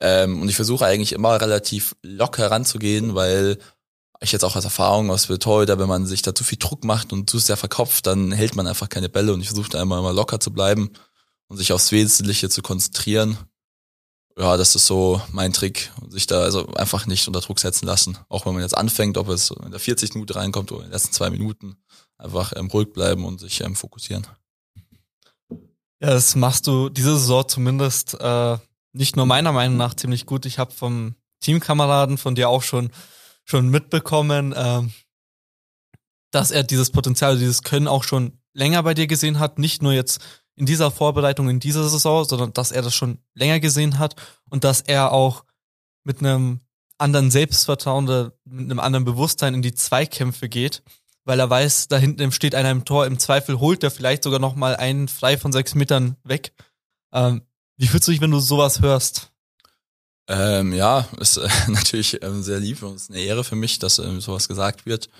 [0.00, 3.58] Ähm, und ich versuche eigentlich immer relativ locker ranzugehen, weil
[4.20, 7.12] ich jetzt auch aus Erfahrung aus Torhüter, wenn man sich da zu viel Druck macht
[7.12, 10.12] und zu sehr verkopft, dann hält man einfach keine Bälle und ich versuche immer, immer
[10.12, 10.90] locker zu bleiben
[11.48, 13.38] und sich aufs Wesentliche zu konzentrieren.
[14.38, 18.18] Ja, das ist so mein Trick, sich da also einfach nicht unter Druck setzen lassen.
[18.28, 20.14] Auch wenn man jetzt anfängt, ob es in der 40.
[20.14, 21.76] Minute reinkommt oder in den letzten zwei Minuten,
[22.16, 24.26] einfach ähm, ruhig bleiben und sich ähm, fokussieren.
[26.00, 28.58] Ja, das machst du diese Saison zumindest äh,
[28.92, 30.46] nicht nur meiner Meinung nach ziemlich gut.
[30.46, 32.90] Ich habe vom Teamkameraden von dir auch schon
[33.50, 34.92] schon mitbekommen, ähm,
[36.30, 39.58] dass er dieses Potenzial, dieses Können auch schon länger bei dir gesehen hat.
[39.58, 40.20] Nicht nur jetzt
[40.56, 44.16] in dieser Vorbereitung in dieser Saison, sondern dass er das schon länger gesehen hat
[44.48, 45.44] und dass er auch
[46.04, 46.60] mit einem
[46.98, 50.82] anderen Selbstvertrauen oder mit einem anderen Bewusstsein in die Zweikämpfe geht,
[51.24, 54.38] weil er weiß, da hinten steht einer im Tor, im Zweifel holt er vielleicht sogar
[54.38, 56.52] noch mal einen frei von sechs Metern weg.
[57.12, 57.42] Ähm,
[57.78, 59.32] wie fühlst du dich, wenn du sowas hörst?
[60.32, 63.98] Ähm, ja, ist äh, natürlich ähm, sehr lieb und ist eine Ehre für mich, dass
[63.98, 65.10] ähm, sowas gesagt wird.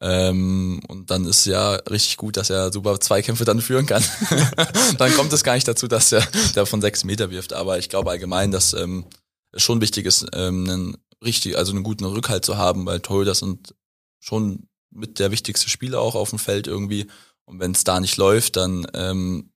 [0.00, 4.02] Ähm, und dann ist ja richtig gut, dass er super Zweikämpfe dann führen kann.
[4.98, 7.52] dann kommt es gar nicht dazu, dass er der von sechs Meter wirft.
[7.52, 9.04] Aber ich glaube allgemein, dass ähm,
[9.52, 13.34] es schon wichtig ist, ähm, einen richtig, also einen guten Rückhalt zu haben, weil Torhüter
[13.34, 13.74] sind
[14.18, 17.06] schon mit der wichtigste Spieler auch auf dem Feld irgendwie.
[17.44, 19.50] Und wenn es da nicht läuft, dann ähm,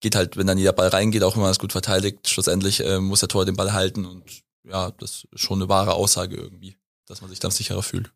[0.00, 3.00] geht halt, wenn dann jeder Ball reingeht, auch wenn man es gut verteidigt, schlussendlich äh,
[3.00, 4.24] muss der Tor den Ball halten und
[4.64, 8.12] ja, das ist schon eine wahre Aussage irgendwie, dass man sich dann sicherer fühlt.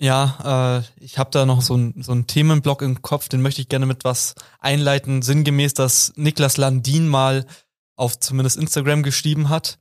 [0.00, 3.60] Ja, äh, ich habe da noch so ein so ein Themenblock im Kopf, den möchte
[3.60, 7.46] ich gerne mit was einleiten, sinngemäß, dass Niklas Landin mal
[7.96, 9.78] auf zumindest Instagram geschrieben hat.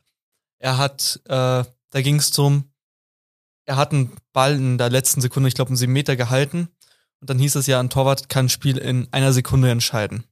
[0.60, 2.72] Er hat, äh, da ging es zum,
[3.66, 6.70] er hat einen Ball in der letzten Sekunde, ich glaube, einen 7 Meter gehalten.
[7.20, 10.24] Und dann hieß es ja, ein Torwart kann ein Spiel in einer Sekunde entscheiden.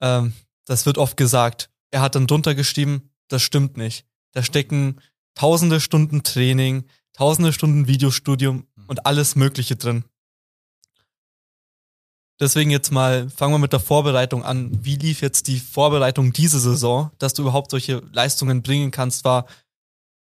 [0.00, 0.32] Ähm,
[0.64, 1.70] das wird oft gesagt.
[1.90, 4.06] Er hat dann drunter geschrieben, das stimmt nicht.
[4.32, 5.00] Da stecken
[5.34, 10.04] tausende Stunden Training, tausende Stunden Videostudium und alles Mögliche drin.
[12.40, 14.70] Deswegen jetzt mal, fangen wir mit der Vorbereitung an.
[14.82, 19.24] Wie lief jetzt die Vorbereitung diese Saison, dass du überhaupt solche Leistungen bringen kannst?
[19.24, 19.44] War,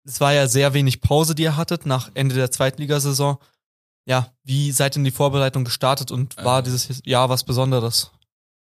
[0.03, 3.37] es war ja sehr wenig Pause, die ihr hattet nach Ende der Zweitligasaison.
[4.07, 6.63] Ja, wie seid ihr in die Vorbereitung gestartet und war Ähm.
[6.63, 8.09] dieses Jahr was Besonderes?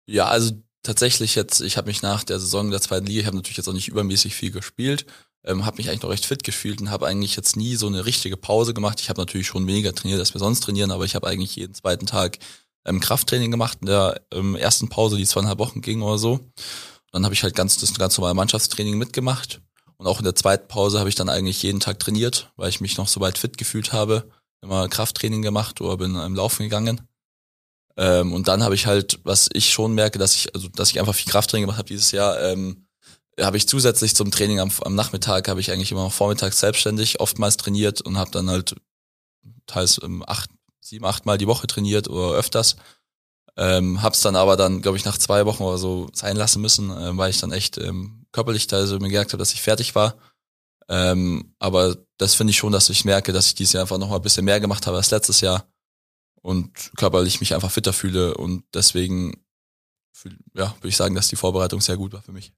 [0.06, 3.38] Ja, also tatsächlich jetzt, ich habe mich nach der Saison der zweiten Liga, ich habe
[3.38, 5.06] natürlich jetzt auch nicht übermäßig viel gespielt,
[5.46, 8.06] ähm, habe mich eigentlich noch recht fit gefühlt und habe eigentlich jetzt nie so eine
[8.06, 9.02] richtige Pause gemacht.
[9.02, 11.74] Ich habe natürlich schon weniger trainiert, als wir sonst trainieren, aber ich habe eigentlich jeden
[11.74, 12.38] zweiten Tag
[12.86, 16.40] ähm, Krafttraining gemacht in der ähm, ersten Pause, die zweieinhalb Wochen ging oder so.
[17.12, 19.62] Dann habe ich halt ganz das ganz normale Mannschaftstraining mitgemacht
[19.98, 22.82] und auch in der zweiten Pause habe ich dann eigentlich jeden Tag trainiert, weil ich
[22.82, 24.30] mich noch so weit fit gefühlt habe.
[24.62, 27.02] Immer Krafttraining gemacht oder bin im Laufen gegangen.
[27.96, 31.00] Ähm, und dann habe ich halt, was ich schon merke, dass ich, also dass ich
[31.00, 32.88] einfach viel Krafttraining gemacht habe dieses Jahr, ähm,
[33.40, 37.20] habe ich zusätzlich zum Training am, am Nachmittag, habe ich eigentlich immer noch vormittags selbstständig
[37.20, 38.76] oftmals trainiert und habe dann halt
[39.66, 40.50] teils ähm, acht,
[40.82, 42.76] sieben, acht Mal die Woche trainiert oder öfters.
[43.56, 46.90] Ähm, hab's dann aber dann, glaube ich, nach zwei Wochen oder so sein lassen müssen,
[46.90, 50.16] äh, weil ich dann echt ähm, körperlich teilweise mir gemerkt habe, dass ich fertig war.
[50.90, 54.10] Ähm, aber das finde ich schon, dass ich merke, dass ich dieses Jahr einfach noch
[54.10, 55.68] mal ein bisschen mehr gemacht habe als letztes Jahr
[56.44, 59.44] und körperlich mich einfach fitter fühle und deswegen
[60.54, 62.54] ja, würde ich sagen, dass die Vorbereitung sehr gut war für mich.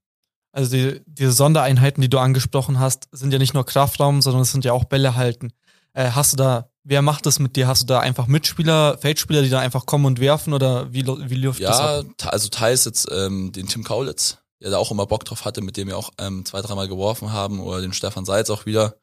[0.52, 4.52] Also die, diese Sondereinheiten, die du angesprochen hast, sind ja nicht nur Kraftraum, sondern es
[4.52, 5.52] sind ja auch Bälle halten.
[5.92, 7.66] Äh, hast du da, wer macht das mit dir?
[7.66, 11.34] Hast du da einfach Mitspieler, Feldspieler, die da einfach kommen und werfen oder wie, wie
[11.34, 12.06] läuft das Ja, ab?
[12.16, 15.60] te- also teils jetzt ähm, den Tim Kaulitz, der da auch immer Bock drauf hatte,
[15.60, 18.96] mit dem wir auch ähm, zwei, dreimal geworfen haben, oder den Stefan Seitz auch wieder.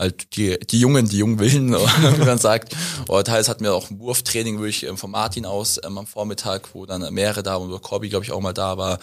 [0.00, 2.74] Halt die, die Jungen, die jungen Willen, oder wie man sagt.
[3.06, 6.74] Oder teils hatten wir auch ein Wurftraining wirklich ähm, von Martin aus ähm, am Vormittag,
[6.74, 8.98] wo dann mehrere da waren, wo Corby, glaube ich, auch mal da war.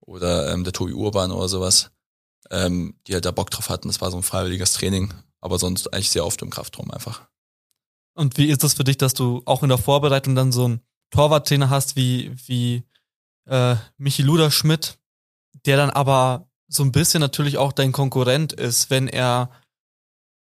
[0.00, 1.92] Oder ähm, der Tobi Urban oder sowas,
[2.50, 3.86] ähm, die halt da Bock drauf hatten.
[3.86, 7.22] Das war so ein freiwilliges Training, aber sonst eigentlich sehr oft im Kraftraum einfach.
[8.14, 10.80] Und wie ist das für dich, dass du auch in der Vorbereitung dann so einen
[11.10, 12.82] Torwarttrainer hast wie, wie
[13.46, 14.98] äh, Michi Luderschmidt,
[15.64, 19.50] der dann aber so ein bisschen natürlich auch dein Konkurrent ist, wenn er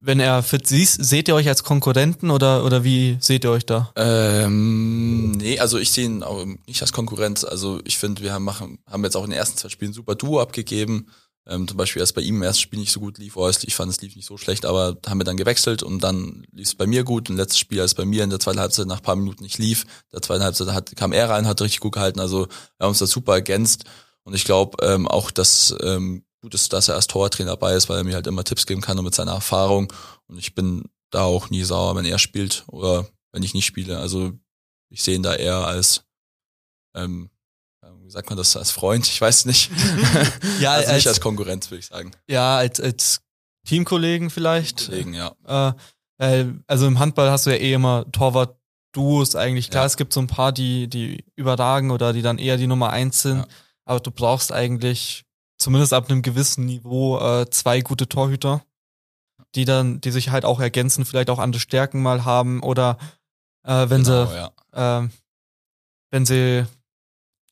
[0.05, 3.65] wenn er fit siehst, seht ihr euch als Konkurrenten oder, oder wie seht ihr euch
[3.65, 3.93] da?
[3.97, 7.45] Ähm, nee, also ich sehe ihn auch nicht als Konkurrenz.
[7.45, 10.15] Also ich finde, wir haben, machen, haben jetzt auch in den ersten zwei Spielen super
[10.15, 11.09] Duo abgegeben.
[11.47, 13.93] Ähm, zum Beispiel erst bei ihm im ersten Spiel nicht so gut lief, ich fand
[13.93, 16.87] es lief nicht so schlecht, aber haben wir dann gewechselt und dann lief es bei
[16.87, 17.29] mir gut.
[17.29, 19.85] Und letztes Spiel, als bei mir in der zweiten Halbzeit nach paar Minuten nicht lief,
[20.13, 22.21] der zweiten Halbzeit hat, kam er rein, hat richtig gut gehalten.
[22.21, 23.85] Also wir haben uns da super ergänzt.
[24.23, 27.89] Und ich glaube ähm, auch, dass ähm, gut ist, dass er als Torwarttrainer dabei ist,
[27.89, 29.91] weil er mir halt immer Tipps geben kann und mit seiner Erfahrung.
[30.27, 33.99] Und ich bin da auch nie sauer, wenn er spielt oder wenn ich nicht spiele.
[33.99, 34.33] Also
[34.91, 36.05] ich sehe ihn da eher als
[36.95, 37.31] ähm,
[38.03, 39.07] wie sagt man das als Freund?
[39.07, 39.71] Ich weiß nicht.
[40.61, 42.11] ja, also nicht als, als Konkurrenz, würde ich sagen.
[42.29, 43.23] Ja, als, als
[43.67, 44.85] Teamkollegen vielleicht.
[44.85, 45.75] Kollegen, ja.
[46.19, 49.71] Äh, also im Handball hast du ja eh immer Torwart-Duos eigentlich.
[49.71, 49.87] Klar, ja.
[49.87, 53.23] es gibt so ein paar, die, die überragen oder die dann eher die Nummer eins
[53.23, 53.39] sind.
[53.39, 53.47] Ja.
[53.87, 55.25] Aber du brauchst eigentlich
[55.65, 58.63] zumindest ab einem gewissen Niveau äh, zwei gute Torhüter,
[59.55, 62.99] die dann, die sich halt auch ergänzen, vielleicht auch andere Stärken mal haben oder
[63.65, 65.05] äh, wenn genau, sie, ja.
[65.05, 65.09] äh,
[66.11, 66.67] wenn sie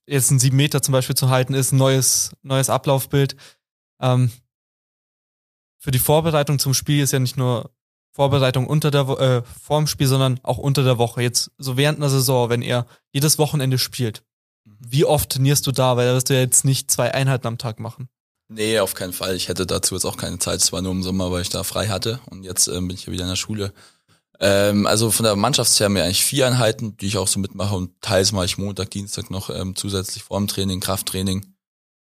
[0.07, 3.35] jetzt ein sieben Meter zum Beispiel zu halten ist, ein neues, neues Ablaufbild.
[3.98, 4.31] Ähm,
[5.79, 7.70] für die Vorbereitung zum Spiel ist ja nicht nur
[8.14, 11.22] Vorbereitung unter der äh, vorm Spiel, sondern auch unter der Woche.
[11.22, 14.22] Jetzt so während einer Saison, wenn ihr jedes Wochenende spielt,
[14.64, 15.96] wie oft trainierst du da?
[15.96, 18.09] Weil da wirst du ja jetzt nicht zwei Einheiten am Tag machen.
[18.48, 19.35] Nee, auf keinen Fall.
[19.35, 20.61] Ich hätte dazu jetzt auch keine Zeit.
[20.61, 22.20] Es war nur im Sommer, weil ich da frei hatte.
[22.31, 23.72] Und jetzt ähm, bin ich ja wieder in der Schule.
[24.40, 27.75] Ähm, also von der Mannschaftsher haben wir eigentlich vier Einheiten, die ich auch so mitmache.
[27.75, 31.55] Und teils mache ich Montag, Dienstag noch ähm, zusätzlich Formtraining, Krafttraining.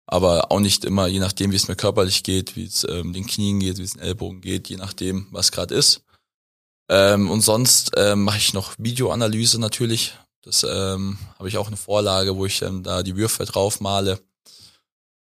[0.08, 3.25] Aber auch nicht immer, je nachdem, wie es mir körperlich geht, wie es ähm, den
[3.25, 6.03] Knien geht, wie es den Ellbogen geht, je nachdem, was gerade ist.
[6.89, 10.15] Ähm, und sonst ähm, mache ich noch Videoanalyse natürlich.
[10.45, 14.19] Das ähm, habe ich auch eine Vorlage, wo ich ähm, da die Würfe drauf male.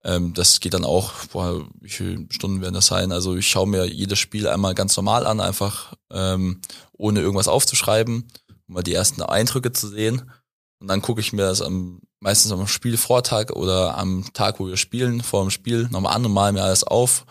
[0.04, 3.10] Ähm, das geht dann auch, boah, wie viele Stunden werden das sein?
[3.10, 6.60] Also ich schaue mir jedes Spiel einmal ganz normal an, einfach ähm,
[6.92, 8.28] ohne irgendwas aufzuschreiben,
[8.68, 10.30] um mal die ersten Eindrücke zu sehen.
[10.78, 14.76] Und dann gucke ich mir das am, meistens am Spielvortag oder am Tag, wo wir
[14.76, 17.24] spielen, vor dem Spiel nochmal an und male mir alles auf.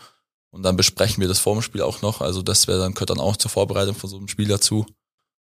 [0.50, 2.20] Und dann besprechen wir das vor dem Spiel auch noch.
[2.20, 4.84] Also das wäre dann gehört dann auch zur Vorbereitung von so einem Spiel dazu.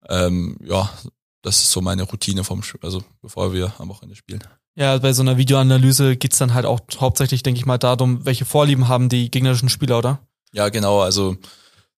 [0.08, 0.88] Ähm, ja,
[1.42, 4.42] das ist so meine Routine vom Spiel, also bevor wir am Wochenende spielen.
[4.74, 8.44] Ja, bei so einer Videoanalyse geht's dann halt auch hauptsächlich, denke ich mal, darum, welche
[8.44, 10.20] Vorlieben haben die gegnerischen Spieler, oder?
[10.52, 11.00] Ja, genau.
[11.00, 11.36] Also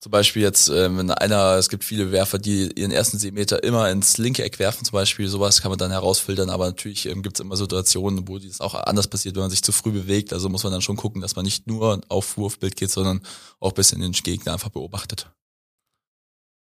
[0.00, 3.90] zum Beispiel jetzt, äh, wenn einer, es gibt viele Werfer, die ihren ersten Seemeter immer
[3.90, 7.36] ins linke Eck werfen, zum Beispiel, sowas kann man dann herausfiltern, aber natürlich ähm, gibt
[7.36, 10.32] es immer Situationen, wo das auch anders passiert, wenn man sich zu früh bewegt.
[10.32, 13.20] Also muss man dann schon gucken, dass man nicht nur auf Wurfbild geht, sondern
[13.60, 15.30] auch bis in den Gegner einfach beobachtet.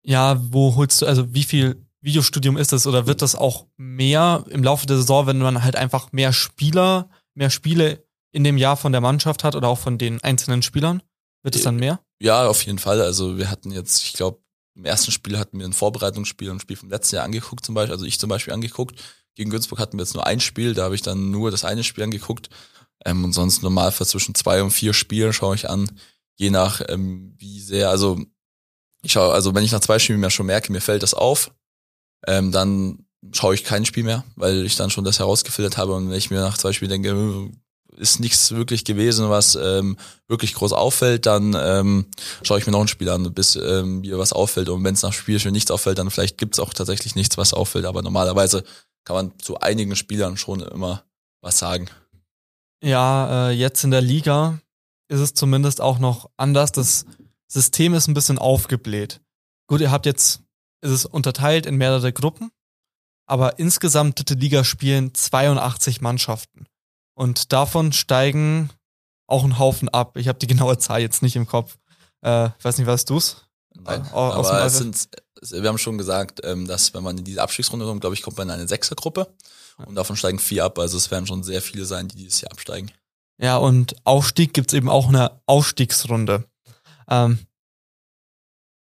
[0.03, 4.45] Ja, wo holst du, also wie viel Videostudium ist es oder wird das auch mehr
[4.49, 8.77] im Laufe der Saison, wenn man halt einfach mehr Spieler, mehr Spiele in dem Jahr
[8.77, 11.01] von der Mannschaft hat oder auch von den einzelnen Spielern?
[11.41, 11.99] Wird es dann mehr?
[12.19, 13.01] Ja, auf jeden Fall.
[13.01, 14.39] Also wir hatten jetzt, ich glaube,
[14.75, 17.73] im ersten Spiel hatten wir ein Vorbereitungsspiel und ein Spiel vom letzten Jahr angeguckt zum
[17.73, 19.01] Beispiel, also ich zum Beispiel angeguckt.
[19.33, 21.83] Gegen Günzburg hatten wir jetzt nur ein Spiel, da habe ich dann nur das eine
[21.83, 22.49] Spiel angeguckt.
[23.03, 25.89] Ähm, und sonst normal für zwischen zwei und vier Spielen schaue ich an,
[26.35, 28.19] je nach ähm, wie sehr, also
[29.01, 31.51] ich schaue, also wenn ich nach zwei Spielen mir schon merke, mir fällt das auf,
[32.27, 36.09] ähm, dann schaue ich kein Spiel mehr, weil ich dann schon das herausgefiltert habe und
[36.09, 37.51] wenn ich mir nach zwei Spielen denke, äh,
[37.97, 42.05] ist nichts wirklich gewesen, was ähm, wirklich groß auffällt, dann ähm,
[42.43, 44.67] schaue ich mir noch ein Spiel an, bis ähm, mir was auffällt.
[44.67, 47.53] Und wenn es nach Spielchen nichts auffällt, dann vielleicht gibt es auch tatsächlich nichts, was
[47.53, 47.85] auffällt.
[47.85, 48.65] Aber normalerweise
[49.05, 51.03] kann man zu einigen Spielern schon immer
[51.41, 51.87] was sagen.
[52.83, 54.59] Ja, äh, jetzt in der Liga
[55.07, 56.71] ist es zumindest auch noch anders.
[56.71, 57.05] Das
[57.47, 59.21] System ist ein bisschen aufgebläht.
[59.67, 60.41] Gut, ihr habt jetzt
[60.81, 62.51] ist es unterteilt in mehrere Gruppen,
[63.25, 66.65] aber insgesamt dritte Liga spielen 82 Mannschaften.
[67.15, 68.69] Und davon steigen
[69.27, 70.17] auch ein Haufen ab.
[70.17, 71.77] Ich habe die genaue Zahl jetzt nicht im Kopf.
[72.21, 73.47] Äh, ich weiß nicht, was du's?
[73.73, 75.09] Nein, äh, aber es sind,
[75.51, 78.37] wir haben schon gesagt, ähm, dass wenn man in diese Abstiegsrunde kommt, glaube ich, kommt
[78.37, 79.33] man in eine Sechsergruppe
[79.85, 80.79] und davon steigen vier ab.
[80.79, 82.91] Also es werden schon sehr viele sein, die dieses Jahr absteigen.
[83.37, 86.45] Ja, und Aufstieg gibt's eben auch eine Aufstiegsrunde.
[87.09, 87.39] Ähm,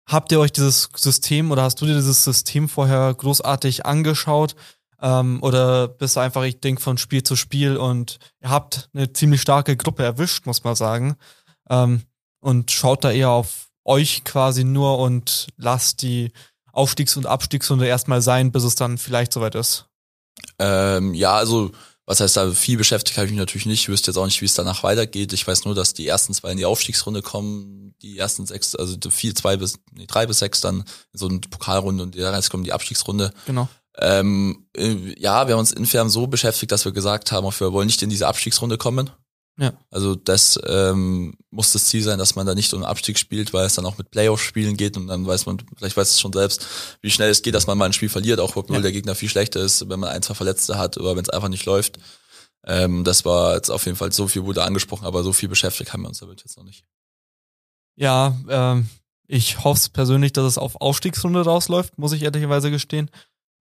[0.06, 4.56] Habt ihr euch dieses System oder hast du dir dieses System vorher großartig angeschaut?
[5.00, 9.12] Ähm, oder bist du einfach, ich denke, von Spiel zu Spiel und ihr habt eine
[9.12, 11.16] ziemlich starke Gruppe erwischt, muss man sagen.
[11.70, 12.02] Ähm,
[12.40, 16.32] und schaut da eher auf euch quasi nur und lasst die
[16.72, 19.86] Aufstiegs- und Abstiegsrunde erstmal sein, bis es dann vielleicht soweit ist.
[20.58, 21.72] Ähm, ja, also
[22.12, 23.80] Was heißt da, viel beschäftigt habe ich mich natürlich nicht.
[23.80, 25.32] Ich wüsste jetzt auch nicht, wie es danach weitergeht.
[25.32, 28.98] Ich weiß nur, dass die ersten zwei in die Aufstiegsrunde kommen, die ersten sechs, also
[29.08, 32.50] vier, zwei bis, nee, drei bis sechs dann in so eine Pokalrunde und die Rest
[32.50, 33.32] kommen in die Abstiegsrunde.
[33.46, 33.66] Genau.
[33.96, 37.86] Ähm, äh, ja, wir haben uns insofern so beschäftigt, dass wir gesagt haben, wir wollen
[37.86, 39.08] nicht in diese Abstiegsrunde kommen.
[39.62, 39.72] Ja.
[39.90, 43.64] Also das ähm, muss das Ziel sein, dass man da nicht um Abstieg spielt, weil
[43.66, 46.66] es dann auch mit Playoff-Spielen geht und dann weiß man, vielleicht weiß es schon selbst,
[47.00, 48.82] wie schnell es geht, dass man mal ein Spiel verliert, auch obwohl Ja.
[48.82, 51.48] der Gegner viel schlechter ist, wenn man ein, zwei Verletzte hat oder wenn es einfach
[51.48, 51.98] nicht läuft.
[52.66, 55.92] Ähm, das war jetzt auf jeden Fall so viel wurde angesprochen, aber so viel beschäftigt
[55.92, 56.84] haben wir uns damit jetzt noch nicht.
[57.94, 58.88] Ja, ähm,
[59.28, 63.10] ich hoffe persönlich, dass es auf Aufstiegsrunde rausläuft, muss ich ehrlicherweise gestehen.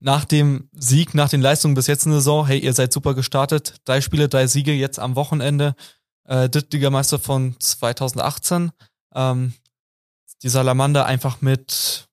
[0.03, 3.13] Nach dem Sieg, nach den Leistungen bis jetzt in der Saison, hey, ihr seid super
[3.13, 3.75] gestartet.
[3.85, 5.75] Drei Spiele, drei Siege jetzt am Wochenende.
[6.25, 8.71] Äh, Drittligameister von 2018.
[9.13, 9.53] Ähm,
[10.41, 12.07] die Salamander einfach mit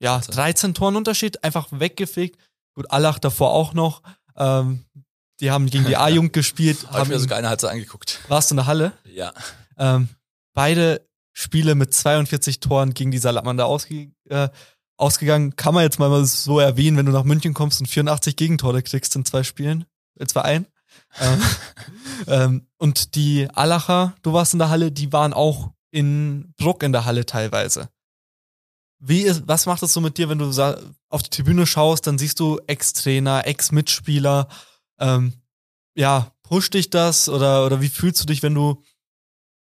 [0.00, 0.34] ja, 13.
[0.34, 2.38] 13 Toren Unterschied, einfach weggefegt.
[2.74, 4.02] Gut, Allach davor auch noch.
[4.36, 4.84] Ähm,
[5.40, 6.78] die haben gegen die A-Jugend gespielt.
[6.82, 8.20] Ich haben mir sogar eine Halbzeit angeguckt.
[8.28, 8.92] warst du in der Halle?
[9.04, 9.32] Ja.
[9.76, 10.08] Ähm,
[10.54, 14.48] beide Spiele mit 42 Toren gegen die Salamander ausge äh,
[15.02, 15.56] ausgegangen.
[15.56, 19.14] Kann man jetzt mal so erwähnen, wenn du nach München kommst und 84 Gegentore kriegst
[19.16, 19.84] in zwei Spielen.
[20.18, 20.66] Äh, zwei ein.
[21.20, 21.42] ähm,
[22.28, 26.92] ähm, und die Allacher, du warst in der Halle, die waren auch in Bruck in
[26.92, 27.88] der Halle teilweise.
[28.98, 30.50] Wie ist, was macht das so mit dir, wenn du
[31.08, 34.48] auf die Tribüne schaust, dann siehst du Ex-Trainer, Ex-Mitspieler,
[35.00, 35.34] ähm,
[35.94, 38.82] ja, pusht dich das oder, oder wie fühlst du dich, wenn du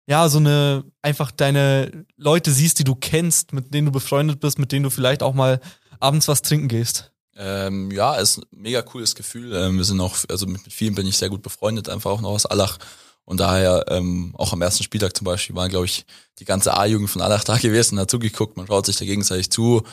[0.07, 4.59] ja, so eine, einfach deine Leute siehst, die du kennst, mit denen du befreundet bist,
[4.59, 5.59] mit denen du vielleicht auch mal
[5.99, 7.11] abends was trinken gehst.
[7.35, 9.53] Ähm, ja, ist ein mega cooles Gefühl.
[9.55, 12.29] Ähm, wir sind auch, also mit vielen bin ich sehr gut befreundet, einfach auch noch
[12.29, 12.77] aus Allach.
[13.25, 16.05] Und daher, ähm, auch am ersten Spieltag zum Beispiel, waren, glaube ich,
[16.39, 19.83] die ganze A-Jugend von Allach da gewesen, hat zugeguckt, man schaut sich da gegenseitig zu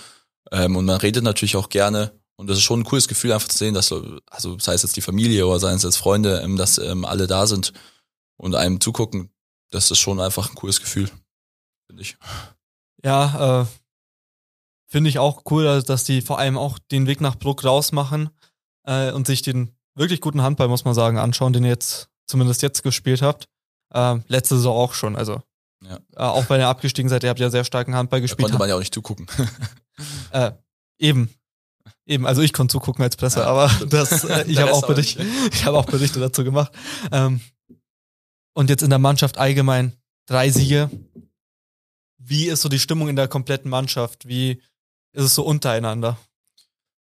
[0.51, 2.13] ähm, und man redet natürlich auch gerne.
[2.37, 4.83] Und das ist schon ein cooles Gefühl, einfach zu sehen, dass, so- also sei es
[4.83, 7.73] jetzt die Familie oder seien es jetzt Freunde, ähm, dass ähm, alle da sind
[8.37, 9.31] und einem zugucken.
[9.71, 11.11] Das ist schon einfach ein cooles Gefühl,
[11.87, 12.17] finde ich.
[13.05, 13.67] Ja, äh,
[14.89, 18.31] finde ich auch cool, dass- dass die vor allem auch den Weg nach Bruck rausmachen
[18.87, 22.63] äh, und sich den wirklich guten Handball, muss man sagen, anschauen, den ihr jetzt zumindest
[22.63, 23.49] jetzt gespielt habt.
[23.93, 25.43] Ähm, letzte Saison auch schon, also
[25.83, 25.97] Ja.
[26.15, 28.43] äh, auch wenn ihr abgestiegen seid, ihr habt ja sehr starken Handball Da gespielt.
[28.49, 29.27] konnte man ja auch nicht zugucken.
[30.33, 30.53] Äh,
[30.99, 31.29] eben.
[32.07, 34.89] Eben, also ich konnte zugucken als Presse, Ja, aber das, äh, ich habe auch
[35.53, 36.73] ich habe auch Berichte dazu gemacht.
[37.13, 37.41] Ähm,
[38.61, 39.95] und jetzt in der Mannschaft allgemein
[40.27, 40.91] drei Siege.
[42.19, 44.29] Wie ist so die Stimmung in der kompletten Mannschaft?
[44.29, 44.61] Wie
[45.13, 46.19] ist es so untereinander?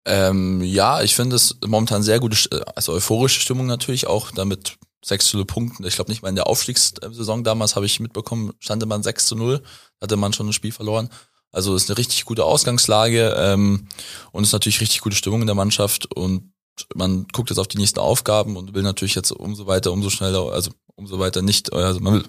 [0.04, 4.76] Ähm, ja, ich finde es momentan sehr gute, St- also euphorische Stimmung natürlich auch, damit
[5.02, 5.86] 6 zu 0 Punkten.
[5.86, 9.34] Ich glaube nicht mal in der Aufstiegssaison damals habe ich mitbekommen, stande man 6 zu
[9.34, 9.62] 0,
[10.02, 11.08] hatte man schon ein Spiel verloren.
[11.50, 13.88] Also ist eine richtig gute Ausgangslage ähm,
[14.32, 16.52] und ist natürlich richtig gute Stimmung in der Mannschaft und
[16.94, 20.52] man guckt jetzt auf die nächsten Aufgaben und will natürlich jetzt umso weiter, umso schneller,
[20.52, 22.24] also umso weiter nicht, also man will,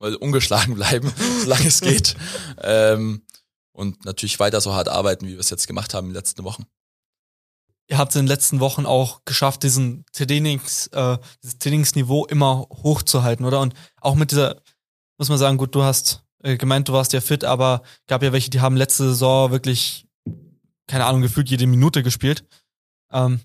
[0.00, 2.16] will ungeschlagen bleiben, solange es geht.
[2.62, 3.22] Ähm,
[3.72, 6.44] und natürlich weiter so hart arbeiten, wie wir es jetzt gemacht haben in den letzten
[6.44, 6.64] Wochen.
[7.88, 12.66] Ihr habt es in den letzten Wochen auch geschafft, diesen Trainings, äh, dieses Trainingsniveau immer
[12.70, 13.60] hochzuhalten, oder?
[13.60, 14.62] Und auch mit dieser,
[15.18, 18.32] muss man sagen, gut, du hast äh, gemeint, du warst ja fit, aber gab ja
[18.32, 20.06] welche, die haben letzte Saison wirklich,
[20.86, 22.46] keine Ahnung, gefühlt jede Minute gespielt.
[23.10, 23.40] Ähm,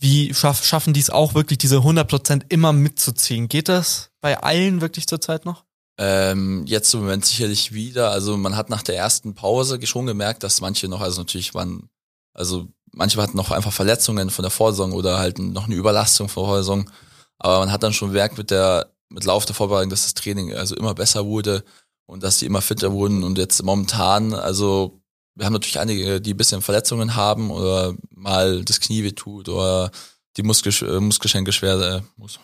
[0.00, 3.48] wie schaff, schaffen die es auch wirklich, diese 100% immer mitzuziehen?
[3.48, 5.64] Geht das bei allen wirklich zurzeit noch?
[5.98, 8.10] Ähm, jetzt im Moment sicherlich wieder.
[8.10, 11.90] Also man hat nach der ersten Pause schon gemerkt, dass manche noch, also natürlich waren,
[12.32, 16.44] also manche hatten noch einfach Verletzungen von der Vorsaison oder halt noch eine Überlastung von
[16.44, 16.90] der Vorsaison.
[17.38, 20.54] Aber man hat dann schon gemerkt mit der, mit Lauf der Vorbereitung, dass das Training
[20.54, 21.62] also immer besser wurde
[22.06, 24.99] und dass die immer fitter wurden und jetzt momentan, also
[25.40, 29.90] wir haben natürlich einige, die ein bisschen Verletzungen haben oder mal das Knie wehtut oder
[30.36, 32.38] die Muskel, äh, Muskelschenkel schwer, äh, Mus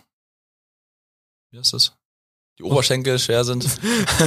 [1.50, 1.92] wie heißt das?
[2.58, 3.66] Die Oberschenkel schwer sind.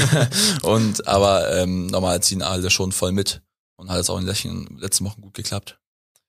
[0.62, 3.42] und aber ähm, normal ziehen alle schon voll mit
[3.76, 5.80] und hat jetzt auch in den letzten, Wochen gut geklappt.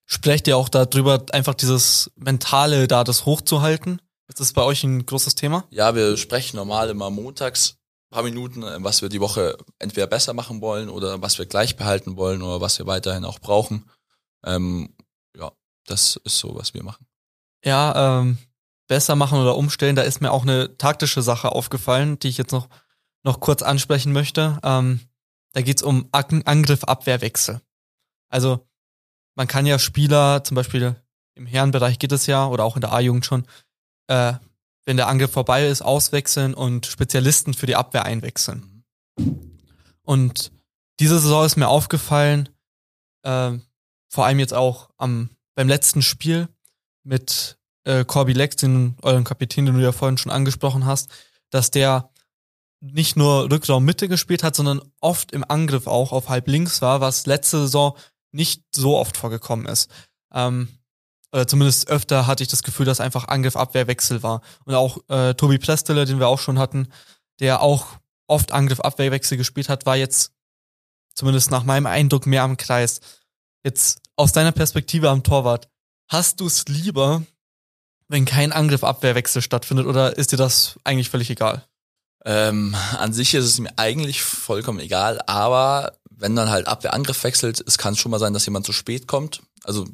[0.06, 4.00] Sprecht ihr auch darüber, einfach dieses Mentale da, das hochzuhalten?
[4.28, 5.64] Ist das bei euch ein großes Thema?
[5.70, 7.76] Ja, wir sprechen normal immer montags
[8.10, 11.76] paar Minuten, äh, was wir die Woche entweder besser machen wollen oder was wir gleich
[11.76, 13.88] behalten wollen oder was wir weiterhin auch brauchen.
[14.44, 14.94] Ähm,
[15.36, 15.52] ja,
[15.86, 17.06] das ist so, was wir machen.
[17.64, 18.38] Ja, ähm,
[18.88, 22.52] besser machen oder umstellen, da ist mir auch eine taktische Sache aufgefallen, die ich jetzt
[22.52, 22.68] noch,
[23.22, 24.58] noch kurz ansprechen möchte.
[24.62, 25.00] Ähm,
[25.52, 27.60] da geht's um Ak- Angriff, Abwehr, Wechsel.
[28.28, 28.66] Also
[29.36, 30.96] man kann ja Spieler, zum Beispiel
[31.34, 33.46] im Herrenbereich geht es ja, oder auch in der A-Jugend schon,
[34.08, 34.34] äh,
[34.84, 38.84] wenn der Angriff vorbei ist, auswechseln und Spezialisten für die Abwehr einwechseln.
[40.02, 40.52] Und
[40.98, 42.48] diese Saison ist mir aufgefallen,
[43.22, 43.52] äh,
[44.08, 46.48] vor allem jetzt auch am, beim letzten Spiel,
[47.02, 51.10] mit äh, Corby Lex, den euren Kapitän, den du ja vorhin schon angesprochen hast,
[51.50, 52.10] dass der
[52.80, 57.00] nicht nur Rückraum Mitte gespielt hat, sondern oft im Angriff auch auf halb links war,
[57.00, 57.96] was letzte Saison
[58.32, 59.90] nicht so oft vorgekommen ist.
[60.32, 60.68] Ähm,
[61.32, 64.42] oder zumindest öfter hatte ich das Gefühl, dass einfach Angriff-Abwehr-Wechsel war.
[64.64, 66.88] Und auch äh, Tobi Prestele, den wir auch schon hatten,
[67.38, 67.86] der auch
[68.26, 70.32] oft Angriff-Abwehrwechsel gespielt hat, war jetzt
[71.14, 73.00] zumindest nach meinem Eindruck mehr am Kreis.
[73.64, 75.68] Jetzt aus deiner Perspektive am Torwart,
[76.08, 77.22] hast du es lieber,
[78.08, 81.64] wenn kein Angriff-Abwehrwechsel stattfindet oder ist dir das eigentlich völlig egal?
[82.24, 87.62] Ähm, an sich ist es mir eigentlich vollkommen egal, aber wenn dann halt Abwehr-Angriff wechselt,
[87.66, 89.42] es kann schon mal sein, dass jemand zu spät kommt.
[89.64, 89.86] Also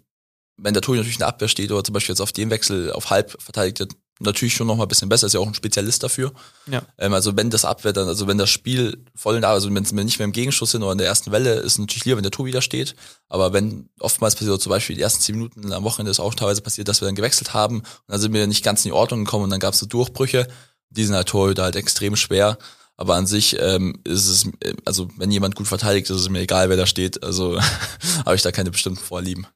[0.57, 2.93] wenn der Torhüter natürlich in der Abwehr steht oder zum Beispiel jetzt auf dem Wechsel
[2.93, 5.55] auf halb verteidigt wird, natürlich schon noch mal ein bisschen besser, ist ja auch ein
[5.55, 6.33] Spezialist dafür.
[6.71, 6.83] Ja.
[6.99, 9.83] Ähm, also wenn das Abwehr dann, also wenn das Spiel voll in der, also wenn
[9.83, 12.17] es nicht mehr im Gegenschuss sind oder in der ersten Welle, ist es natürlich lieber,
[12.17, 12.95] wenn der Tor wieder steht.
[13.29, 16.63] Aber wenn oftmals passiert, zum Beispiel die ersten zehn Minuten am Wochenende ist auch teilweise
[16.63, 19.25] passiert, dass wir dann gewechselt haben und dann sind wir nicht ganz in die Ordnung
[19.25, 20.49] gekommen und dann gab es so Durchbrüche.
[20.89, 22.59] Die sind halt Torhüter halt extrem schwer.
[22.99, 24.49] Aber an sich ähm, ist es,
[24.87, 27.23] also wenn jemand gut verteidigt, ist es mir egal, wer da steht.
[27.23, 27.61] Also
[28.25, 29.47] habe ich da keine bestimmten Vorlieben.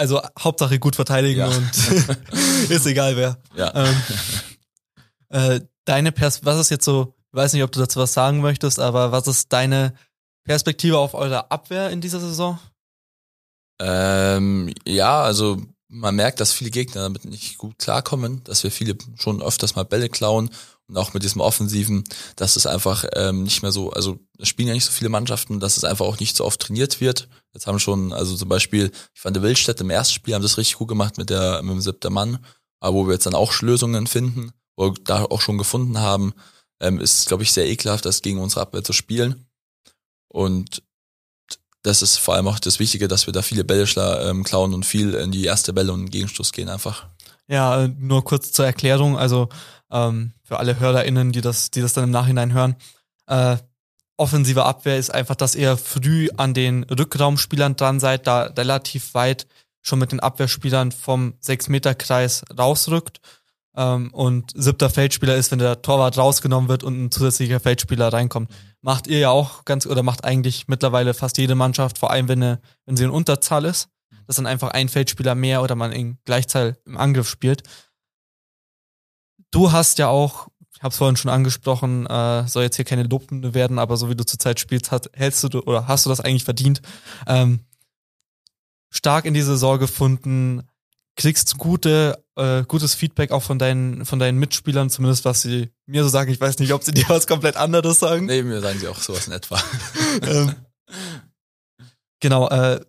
[0.00, 1.48] Also Hauptsache gut verteidigen Ja.
[1.48, 1.70] und
[2.70, 3.36] ist egal wer.
[3.54, 3.72] Ja.
[3.74, 3.96] Ähm,
[5.28, 8.40] äh, deine Pers was ist jetzt so, ich weiß nicht, ob du dazu was sagen
[8.40, 9.92] möchtest, aber was ist deine
[10.44, 12.58] Perspektive auf eure Abwehr in dieser Saison?
[13.78, 18.96] Ähm, ja, also man merkt, dass viele Gegner damit nicht gut klarkommen, dass wir viele
[19.16, 20.48] schon öfters mal Bälle klauen
[20.90, 22.04] und auch mit diesem Offensiven,
[22.36, 25.60] dass es einfach ähm, nicht mehr so, also es spielen ja nicht so viele Mannschaften,
[25.60, 27.28] dass es einfach auch nicht so oft trainiert wird.
[27.54, 30.58] Jetzt haben schon, also zum Beispiel, ich fand der Wildstädt im ersten Spiel haben das
[30.58, 32.44] richtig gut gemacht mit der mit dem siebten Mann,
[32.80, 36.34] aber wo wir jetzt dann auch Lösungen finden, wo wir da auch schon gefunden haben,
[36.80, 39.46] ähm, ist, glaube ich, sehr ekelhaft, das gegen unsere Abwehr zu spielen.
[40.28, 40.82] Und
[41.82, 44.84] das ist vor allem auch das Wichtige, dass wir da viele Bälle ähm, klauen und
[44.84, 47.06] viel in die erste Bälle und Gegenstoß gehen einfach.
[47.48, 49.48] Ja, äh, nur kurz zur Erklärung, also
[49.90, 52.74] ähm, für alle HörerInnen, die das, die das dann im Nachhinein hören.
[53.28, 53.56] Äh,
[54.16, 59.46] offensive Abwehr ist einfach, dass ihr früh an den Rückraumspielern dran seid, da relativ weit
[59.80, 63.20] schon mit den Abwehrspielern vom 6-Meter-Kreis rausrückt.
[63.76, 68.50] Ähm, und siebter Feldspieler ist, wenn der Torwart rausgenommen wird und ein zusätzlicher Feldspieler reinkommt.
[68.82, 72.42] Macht ihr ja auch ganz, oder macht eigentlich mittlerweile fast jede Mannschaft, vor allem wenn,
[72.42, 73.88] eine, wenn sie in Unterzahl ist,
[74.26, 77.62] dass dann einfach ein Feldspieler mehr oder man in Gleichzahl im Angriff spielt.
[79.50, 83.02] Du hast ja auch, ich habe es vorhin schon angesprochen, äh, soll jetzt hier keine
[83.02, 86.20] Lobende werden, aber so wie du zurzeit spielst, hat, hältst du oder hast du das
[86.20, 86.80] eigentlich verdient?
[87.26, 87.60] Ähm,
[88.90, 90.62] stark in die Saison gefunden,
[91.16, 96.02] kriegst gute, äh, gutes Feedback auch von deinen, von deinen Mitspielern, zumindest was sie mir
[96.02, 96.30] so sagen.
[96.30, 98.26] Ich weiß nicht, ob sie dir was komplett anderes sagen.
[98.26, 99.62] Nee, mir sagen sie auch sowas in etwa.
[100.22, 100.54] ähm,
[102.20, 102.80] genau, äh,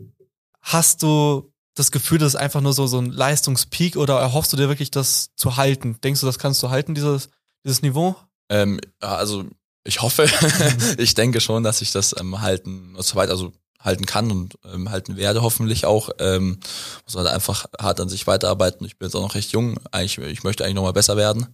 [0.62, 4.58] hast du das Gefühl, das ist einfach nur so, so ein Leistungspeak oder erhoffst du
[4.58, 5.98] dir wirklich, das zu halten?
[6.04, 7.30] Denkst du, das kannst du halten, dieses,
[7.64, 8.16] dieses Niveau?
[8.52, 9.46] ähm, also
[9.84, 10.30] ich hoffe,
[10.98, 14.92] ich denke schon, dass ich das ähm, halten, so weit, also halten kann und ähm,
[14.92, 16.10] halten werde hoffentlich auch.
[16.20, 16.60] Ähm,
[17.06, 18.86] muss halt einfach hart an sich weiterarbeiten.
[18.86, 19.80] Ich bin jetzt auch noch recht jung.
[19.92, 21.48] Eigentlich, ich möchte eigentlich noch mal besser werden.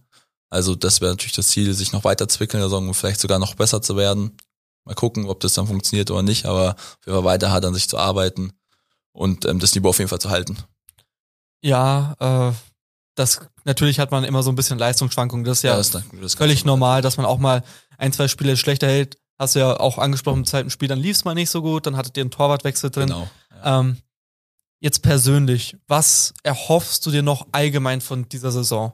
[0.50, 3.80] Also das wäre natürlich das Ziel, sich noch weiterzuentwickeln, also um vielleicht sogar noch besser
[3.80, 4.36] zu werden.
[4.84, 7.74] Mal gucken, ob das dann funktioniert oder nicht, aber auf jeden Fall weiter hart an
[7.74, 8.52] sich zu arbeiten
[9.18, 10.56] und ähm, das Niveau auf jeden Fall zu halten.
[11.62, 12.52] Ja, äh,
[13.16, 15.44] das natürlich hat man immer so ein bisschen Leistungsschwankungen.
[15.44, 17.64] Das ist ja, das, das ist völlig normal, dass man auch mal
[17.98, 19.18] ein, zwei Spiele schlechter hält.
[19.38, 21.86] Hast du ja auch angesprochen, im zweiten Spiel, dann lief es mal nicht so gut,
[21.86, 23.08] dann hattet ihr einen Torwartwechsel drin.
[23.08, 23.28] Genau.
[23.50, 23.80] Ja.
[23.80, 23.98] Ähm,
[24.80, 28.92] jetzt persönlich, was erhoffst du dir noch allgemein von dieser Saison?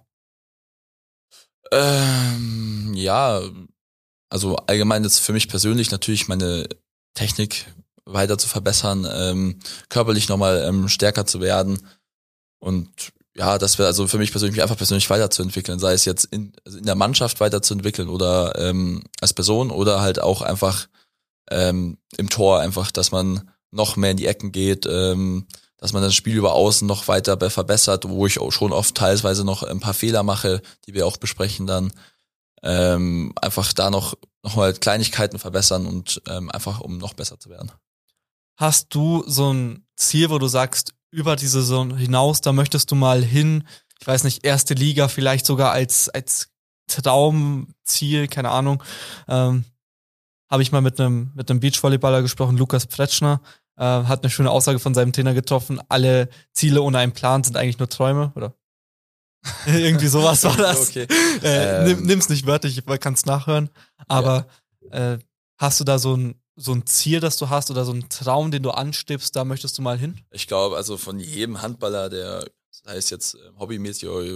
[1.71, 3.43] Ähm, ja,
[4.31, 6.67] also allgemein jetzt für mich persönlich natürlich meine
[7.15, 7.67] Technik
[8.07, 11.87] weiter zu verbessern, ähm, körperlich nochmal ähm, stärker zu werden
[12.59, 12.91] und
[13.37, 16.53] ja, das wäre also für mich persönlich mich einfach persönlich weiterzuentwickeln, sei es jetzt in,
[16.65, 20.87] also in der Mannschaft weiterzuentwickeln oder ähm, als Person oder halt auch einfach
[21.51, 25.47] ähm, im Tor einfach, dass man noch mehr in die Ecken geht, ähm,
[25.79, 28.95] dass man das Spiel über außen noch weiter be- verbessert, wo ich auch schon oft
[28.95, 31.93] teilweise noch ein paar Fehler mache, die wir auch besprechen dann.
[32.63, 37.51] Ähm, einfach da noch, noch mal Kleinigkeiten verbessern und ähm, einfach um noch besser zu
[37.51, 37.73] werden.
[38.57, 42.95] Hast du so ein Ziel, wo du sagst, über die Saison hinaus, da möchtest du
[42.97, 43.65] mal hin,
[44.01, 46.49] ich weiß nicht, erste Liga vielleicht sogar als, als
[46.89, 48.83] Traumziel, keine Ahnung.
[49.29, 49.65] Ähm,
[50.51, 53.41] Habe ich mal mit einem mit einem Beachvolleyballer gesprochen, Lukas Pretschner,
[53.77, 57.57] äh, hat eine schöne Aussage von seinem Trainer getroffen, alle Ziele ohne einen Plan sind
[57.57, 58.55] eigentlich nur Träume, oder?
[59.67, 60.91] Irgendwie sowas war das.
[60.91, 61.07] Okay.
[61.43, 61.85] Äh, Ähm.
[61.85, 63.71] nimm, nimm's nicht wörtlich, man kann's nachhören.
[64.09, 64.47] Aber
[64.91, 65.19] äh,
[65.59, 68.51] hast du da so ein, so ein Ziel, das du hast oder so ein Traum,
[68.51, 70.21] den du anstrebst, da möchtest du mal hin?
[70.31, 74.27] Ich glaube, also von jedem Handballer, der sei es jetzt äh, hobbymäßig oder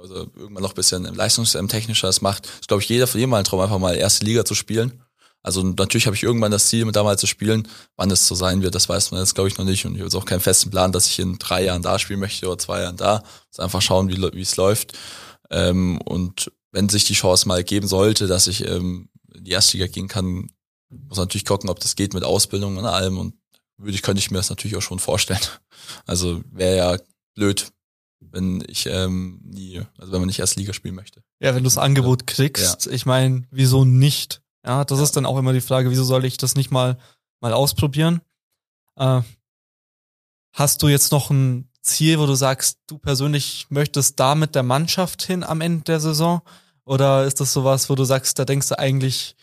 [0.00, 3.38] also irgendwann noch ein bisschen leistungstechnischer das macht, ist glaube ich jeder von jedem mal
[3.38, 5.02] ein Traum, einfach mal erste Liga zu spielen.
[5.42, 7.66] Also natürlich habe ich irgendwann das Ziel, mit damals zu spielen.
[7.96, 9.84] Wann es so sein wird, das weiß man jetzt, glaube ich, noch nicht.
[9.84, 12.20] Und ich habe jetzt auch keinen festen Plan, dass ich in drei Jahren da spielen
[12.20, 13.24] möchte oder zwei Jahren da.
[13.48, 14.92] Also einfach schauen, wie es läuft.
[15.50, 19.88] Ähm, und wenn sich die Chance mal geben sollte, dass ich ähm, in die Erstliga
[19.88, 20.48] gehen kann,
[21.08, 23.18] muss natürlich gucken, ob das geht mit Ausbildung und allem.
[23.18, 23.34] Und
[23.76, 25.40] würde ich, könnte ich mir das natürlich auch schon vorstellen.
[26.06, 26.96] Also wäre ja
[27.34, 27.72] blöd,
[28.20, 31.22] wenn ich ähm, nie, also wenn man nicht erst Liga spielen möchte.
[31.40, 32.92] Ja, wenn du das Angebot kriegst, ja.
[32.92, 34.42] ich meine, wieso nicht?
[34.64, 35.04] Ja, das ja.
[35.04, 36.98] ist dann auch immer die Frage, wieso soll ich das nicht mal,
[37.40, 38.20] mal ausprobieren?
[38.96, 39.22] Äh,
[40.52, 44.62] hast du jetzt noch ein Ziel, wo du sagst, du persönlich möchtest da mit der
[44.62, 46.42] Mannschaft hin am Ende der Saison?
[46.84, 49.36] Oder ist das sowas, wo du sagst, da denkst du eigentlich,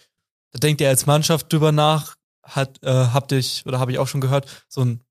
[0.52, 4.08] da denkt ihr als Mannschaft drüber nach, hat, äh, habt ihr, oder habe ich auch
[4.08, 5.02] schon gehört, so ein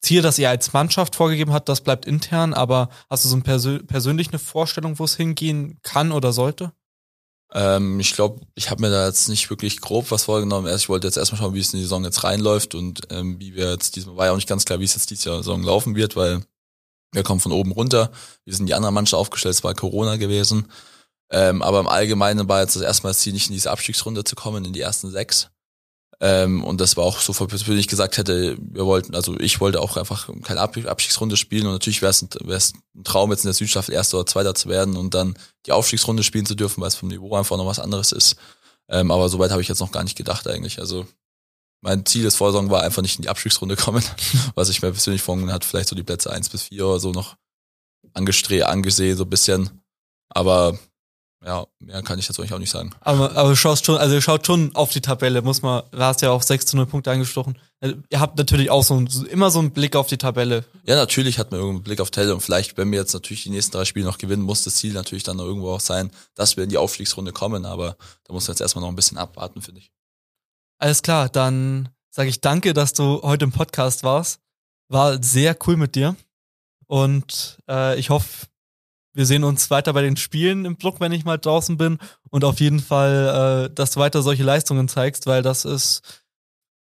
[0.00, 3.42] Ziel, das ihr als Mannschaft vorgegeben habt, das bleibt intern, aber hast du so ein
[3.42, 6.72] persö persönlich eine Vorstellung, wo es hingehen kann oder sollte?
[7.52, 10.66] Ähm, ich glaube, ich habe mir da jetzt nicht wirklich grob was vorgenommen.
[10.66, 13.38] Erst ich wollte jetzt erstmal schauen, wie es in die Saison jetzt reinläuft und ähm,
[13.40, 15.62] wie wir jetzt diesmal war ja auch nicht ganz klar, wie es jetzt diese Saison
[15.62, 16.42] laufen wird, weil
[17.12, 18.10] wir kommen von oben runter.
[18.44, 20.68] Wir sind die anderen Mannschaft aufgestellt, es war Corona gewesen.
[21.30, 24.34] Ähm, aber im Allgemeinen war jetzt das erstmal das Ziel, nicht in diese Abstiegsrunde zu
[24.34, 25.50] kommen, in die ersten sechs.
[26.22, 29.80] Ähm, und das war auch so, wenn ich gesagt hätte, wir wollten, also ich wollte
[29.80, 32.28] auch einfach keine Abstiegsrunde spielen und natürlich wäre es ein,
[32.94, 36.22] ein Traum, jetzt in der Südstaffel Erster oder Zweiter zu werden und dann die Aufstiegsrunde
[36.22, 38.36] spielen zu dürfen, weil es vom Niveau einfach noch was anderes ist.
[38.88, 40.78] Ähm, aber soweit habe ich jetzt noch gar nicht gedacht eigentlich.
[40.78, 41.06] Also
[41.80, 44.04] mein Ziel des Vorsaison war einfach nicht in die Abstiegsrunde kommen,
[44.54, 47.12] was ich mir persönlich vorgenommen hat, vielleicht so die Plätze eins bis vier oder so
[47.12, 47.36] noch
[48.12, 49.70] angestrebt, angesehen, so bisschen.
[50.28, 50.78] Aber
[51.44, 52.90] ja, mehr kann ich dazu eigentlich auch nicht sagen.
[53.00, 55.98] Aber, aber du schaust schon, also ihr schaut schon auf die Tabelle, muss man, du
[55.98, 57.58] hast ja auch 6 zu 0 Punkte angestochen.
[57.80, 60.66] Also ihr habt natürlich auch so, ein, immer so einen Blick auf die Tabelle.
[60.84, 63.50] Ja, natürlich hat man einen Blick auf Tabelle und vielleicht, wenn wir jetzt natürlich die
[63.50, 66.58] nächsten drei Spiele noch gewinnen, muss das Ziel natürlich dann noch irgendwo auch sein, dass
[66.58, 69.62] wir in die Aufstiegsrunde kommen, aber da muss man jetzt erstmal noch ein bisschen abwarten,
[69.62, 69.90] finde ich.
[70.78, 74.40] Alles klar, dann sage ich danke, dass du heute im Podcast warst.
[74.88, 76.16] War sehr cool mit dir.
[76.86, 78.46] Und äh, ich hoffe,
[79.12, 81.98] wir sehen uns weiter bei den Spielen im Block, wenn ich mal draußen bin.
[82.30, 86.02] Und auf jeden Fall, äh, dass du weiter solche Leistungen zeigst, weil das ist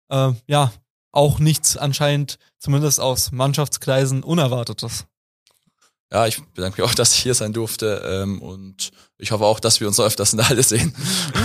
[0.10, 0.72] äh, ja
[1.12, 5.06] auch nichts anscheinend, zumindest aus Mannschaftskreisen, Unerwartetes.
[6.12, 9.60] Ja, ich bedanke mich auch, dass ich hier sein durfte ähm, und ich hoffe auch,
[9.60, 10.94] dass wir uns öfters in der Halle sehen.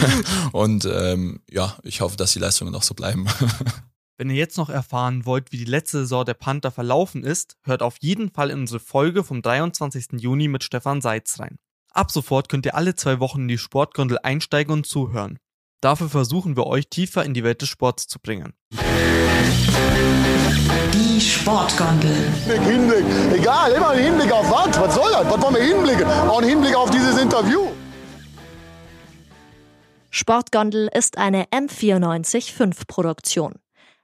[0.53, 3.26] und ähm, ja, ich hoffe, dass die Leistungen noch so bleiben.
[4.23, 7.83] Wenn ihr jetzt noch erfahren wollt, wie die letzte Saison der Panther verlaufen ist, hört
[7.83, 10.20] auf jeden Fall in unsere Folge vom 23.
[10.20, 11.59] Juni mit Stefan Seitz rein.
[11.91, 15.41] Ab sofort könnt ihr alle zwei Wochen in die Sportgondel einsteigen und zuhören.
[15.81, 18.53] Dafür versuchen wir euch tiefer in die Welt des Sports zu bringen.
[20.95, 22.31] Die Sportgondel.
[22.47, 23.05] Hinblick,
[23.35, 24.79] egal, immer ein Hinblick auf was?
[24.79, 25.29] Was soll das?
[25.29, 26.07] Was wollen wir hinblicken?
[26.07, 27.73] Auch ein Hinblick auf dieses Interview.
[30.11, 33.55] Sportgondel ist eine M945 Produktion.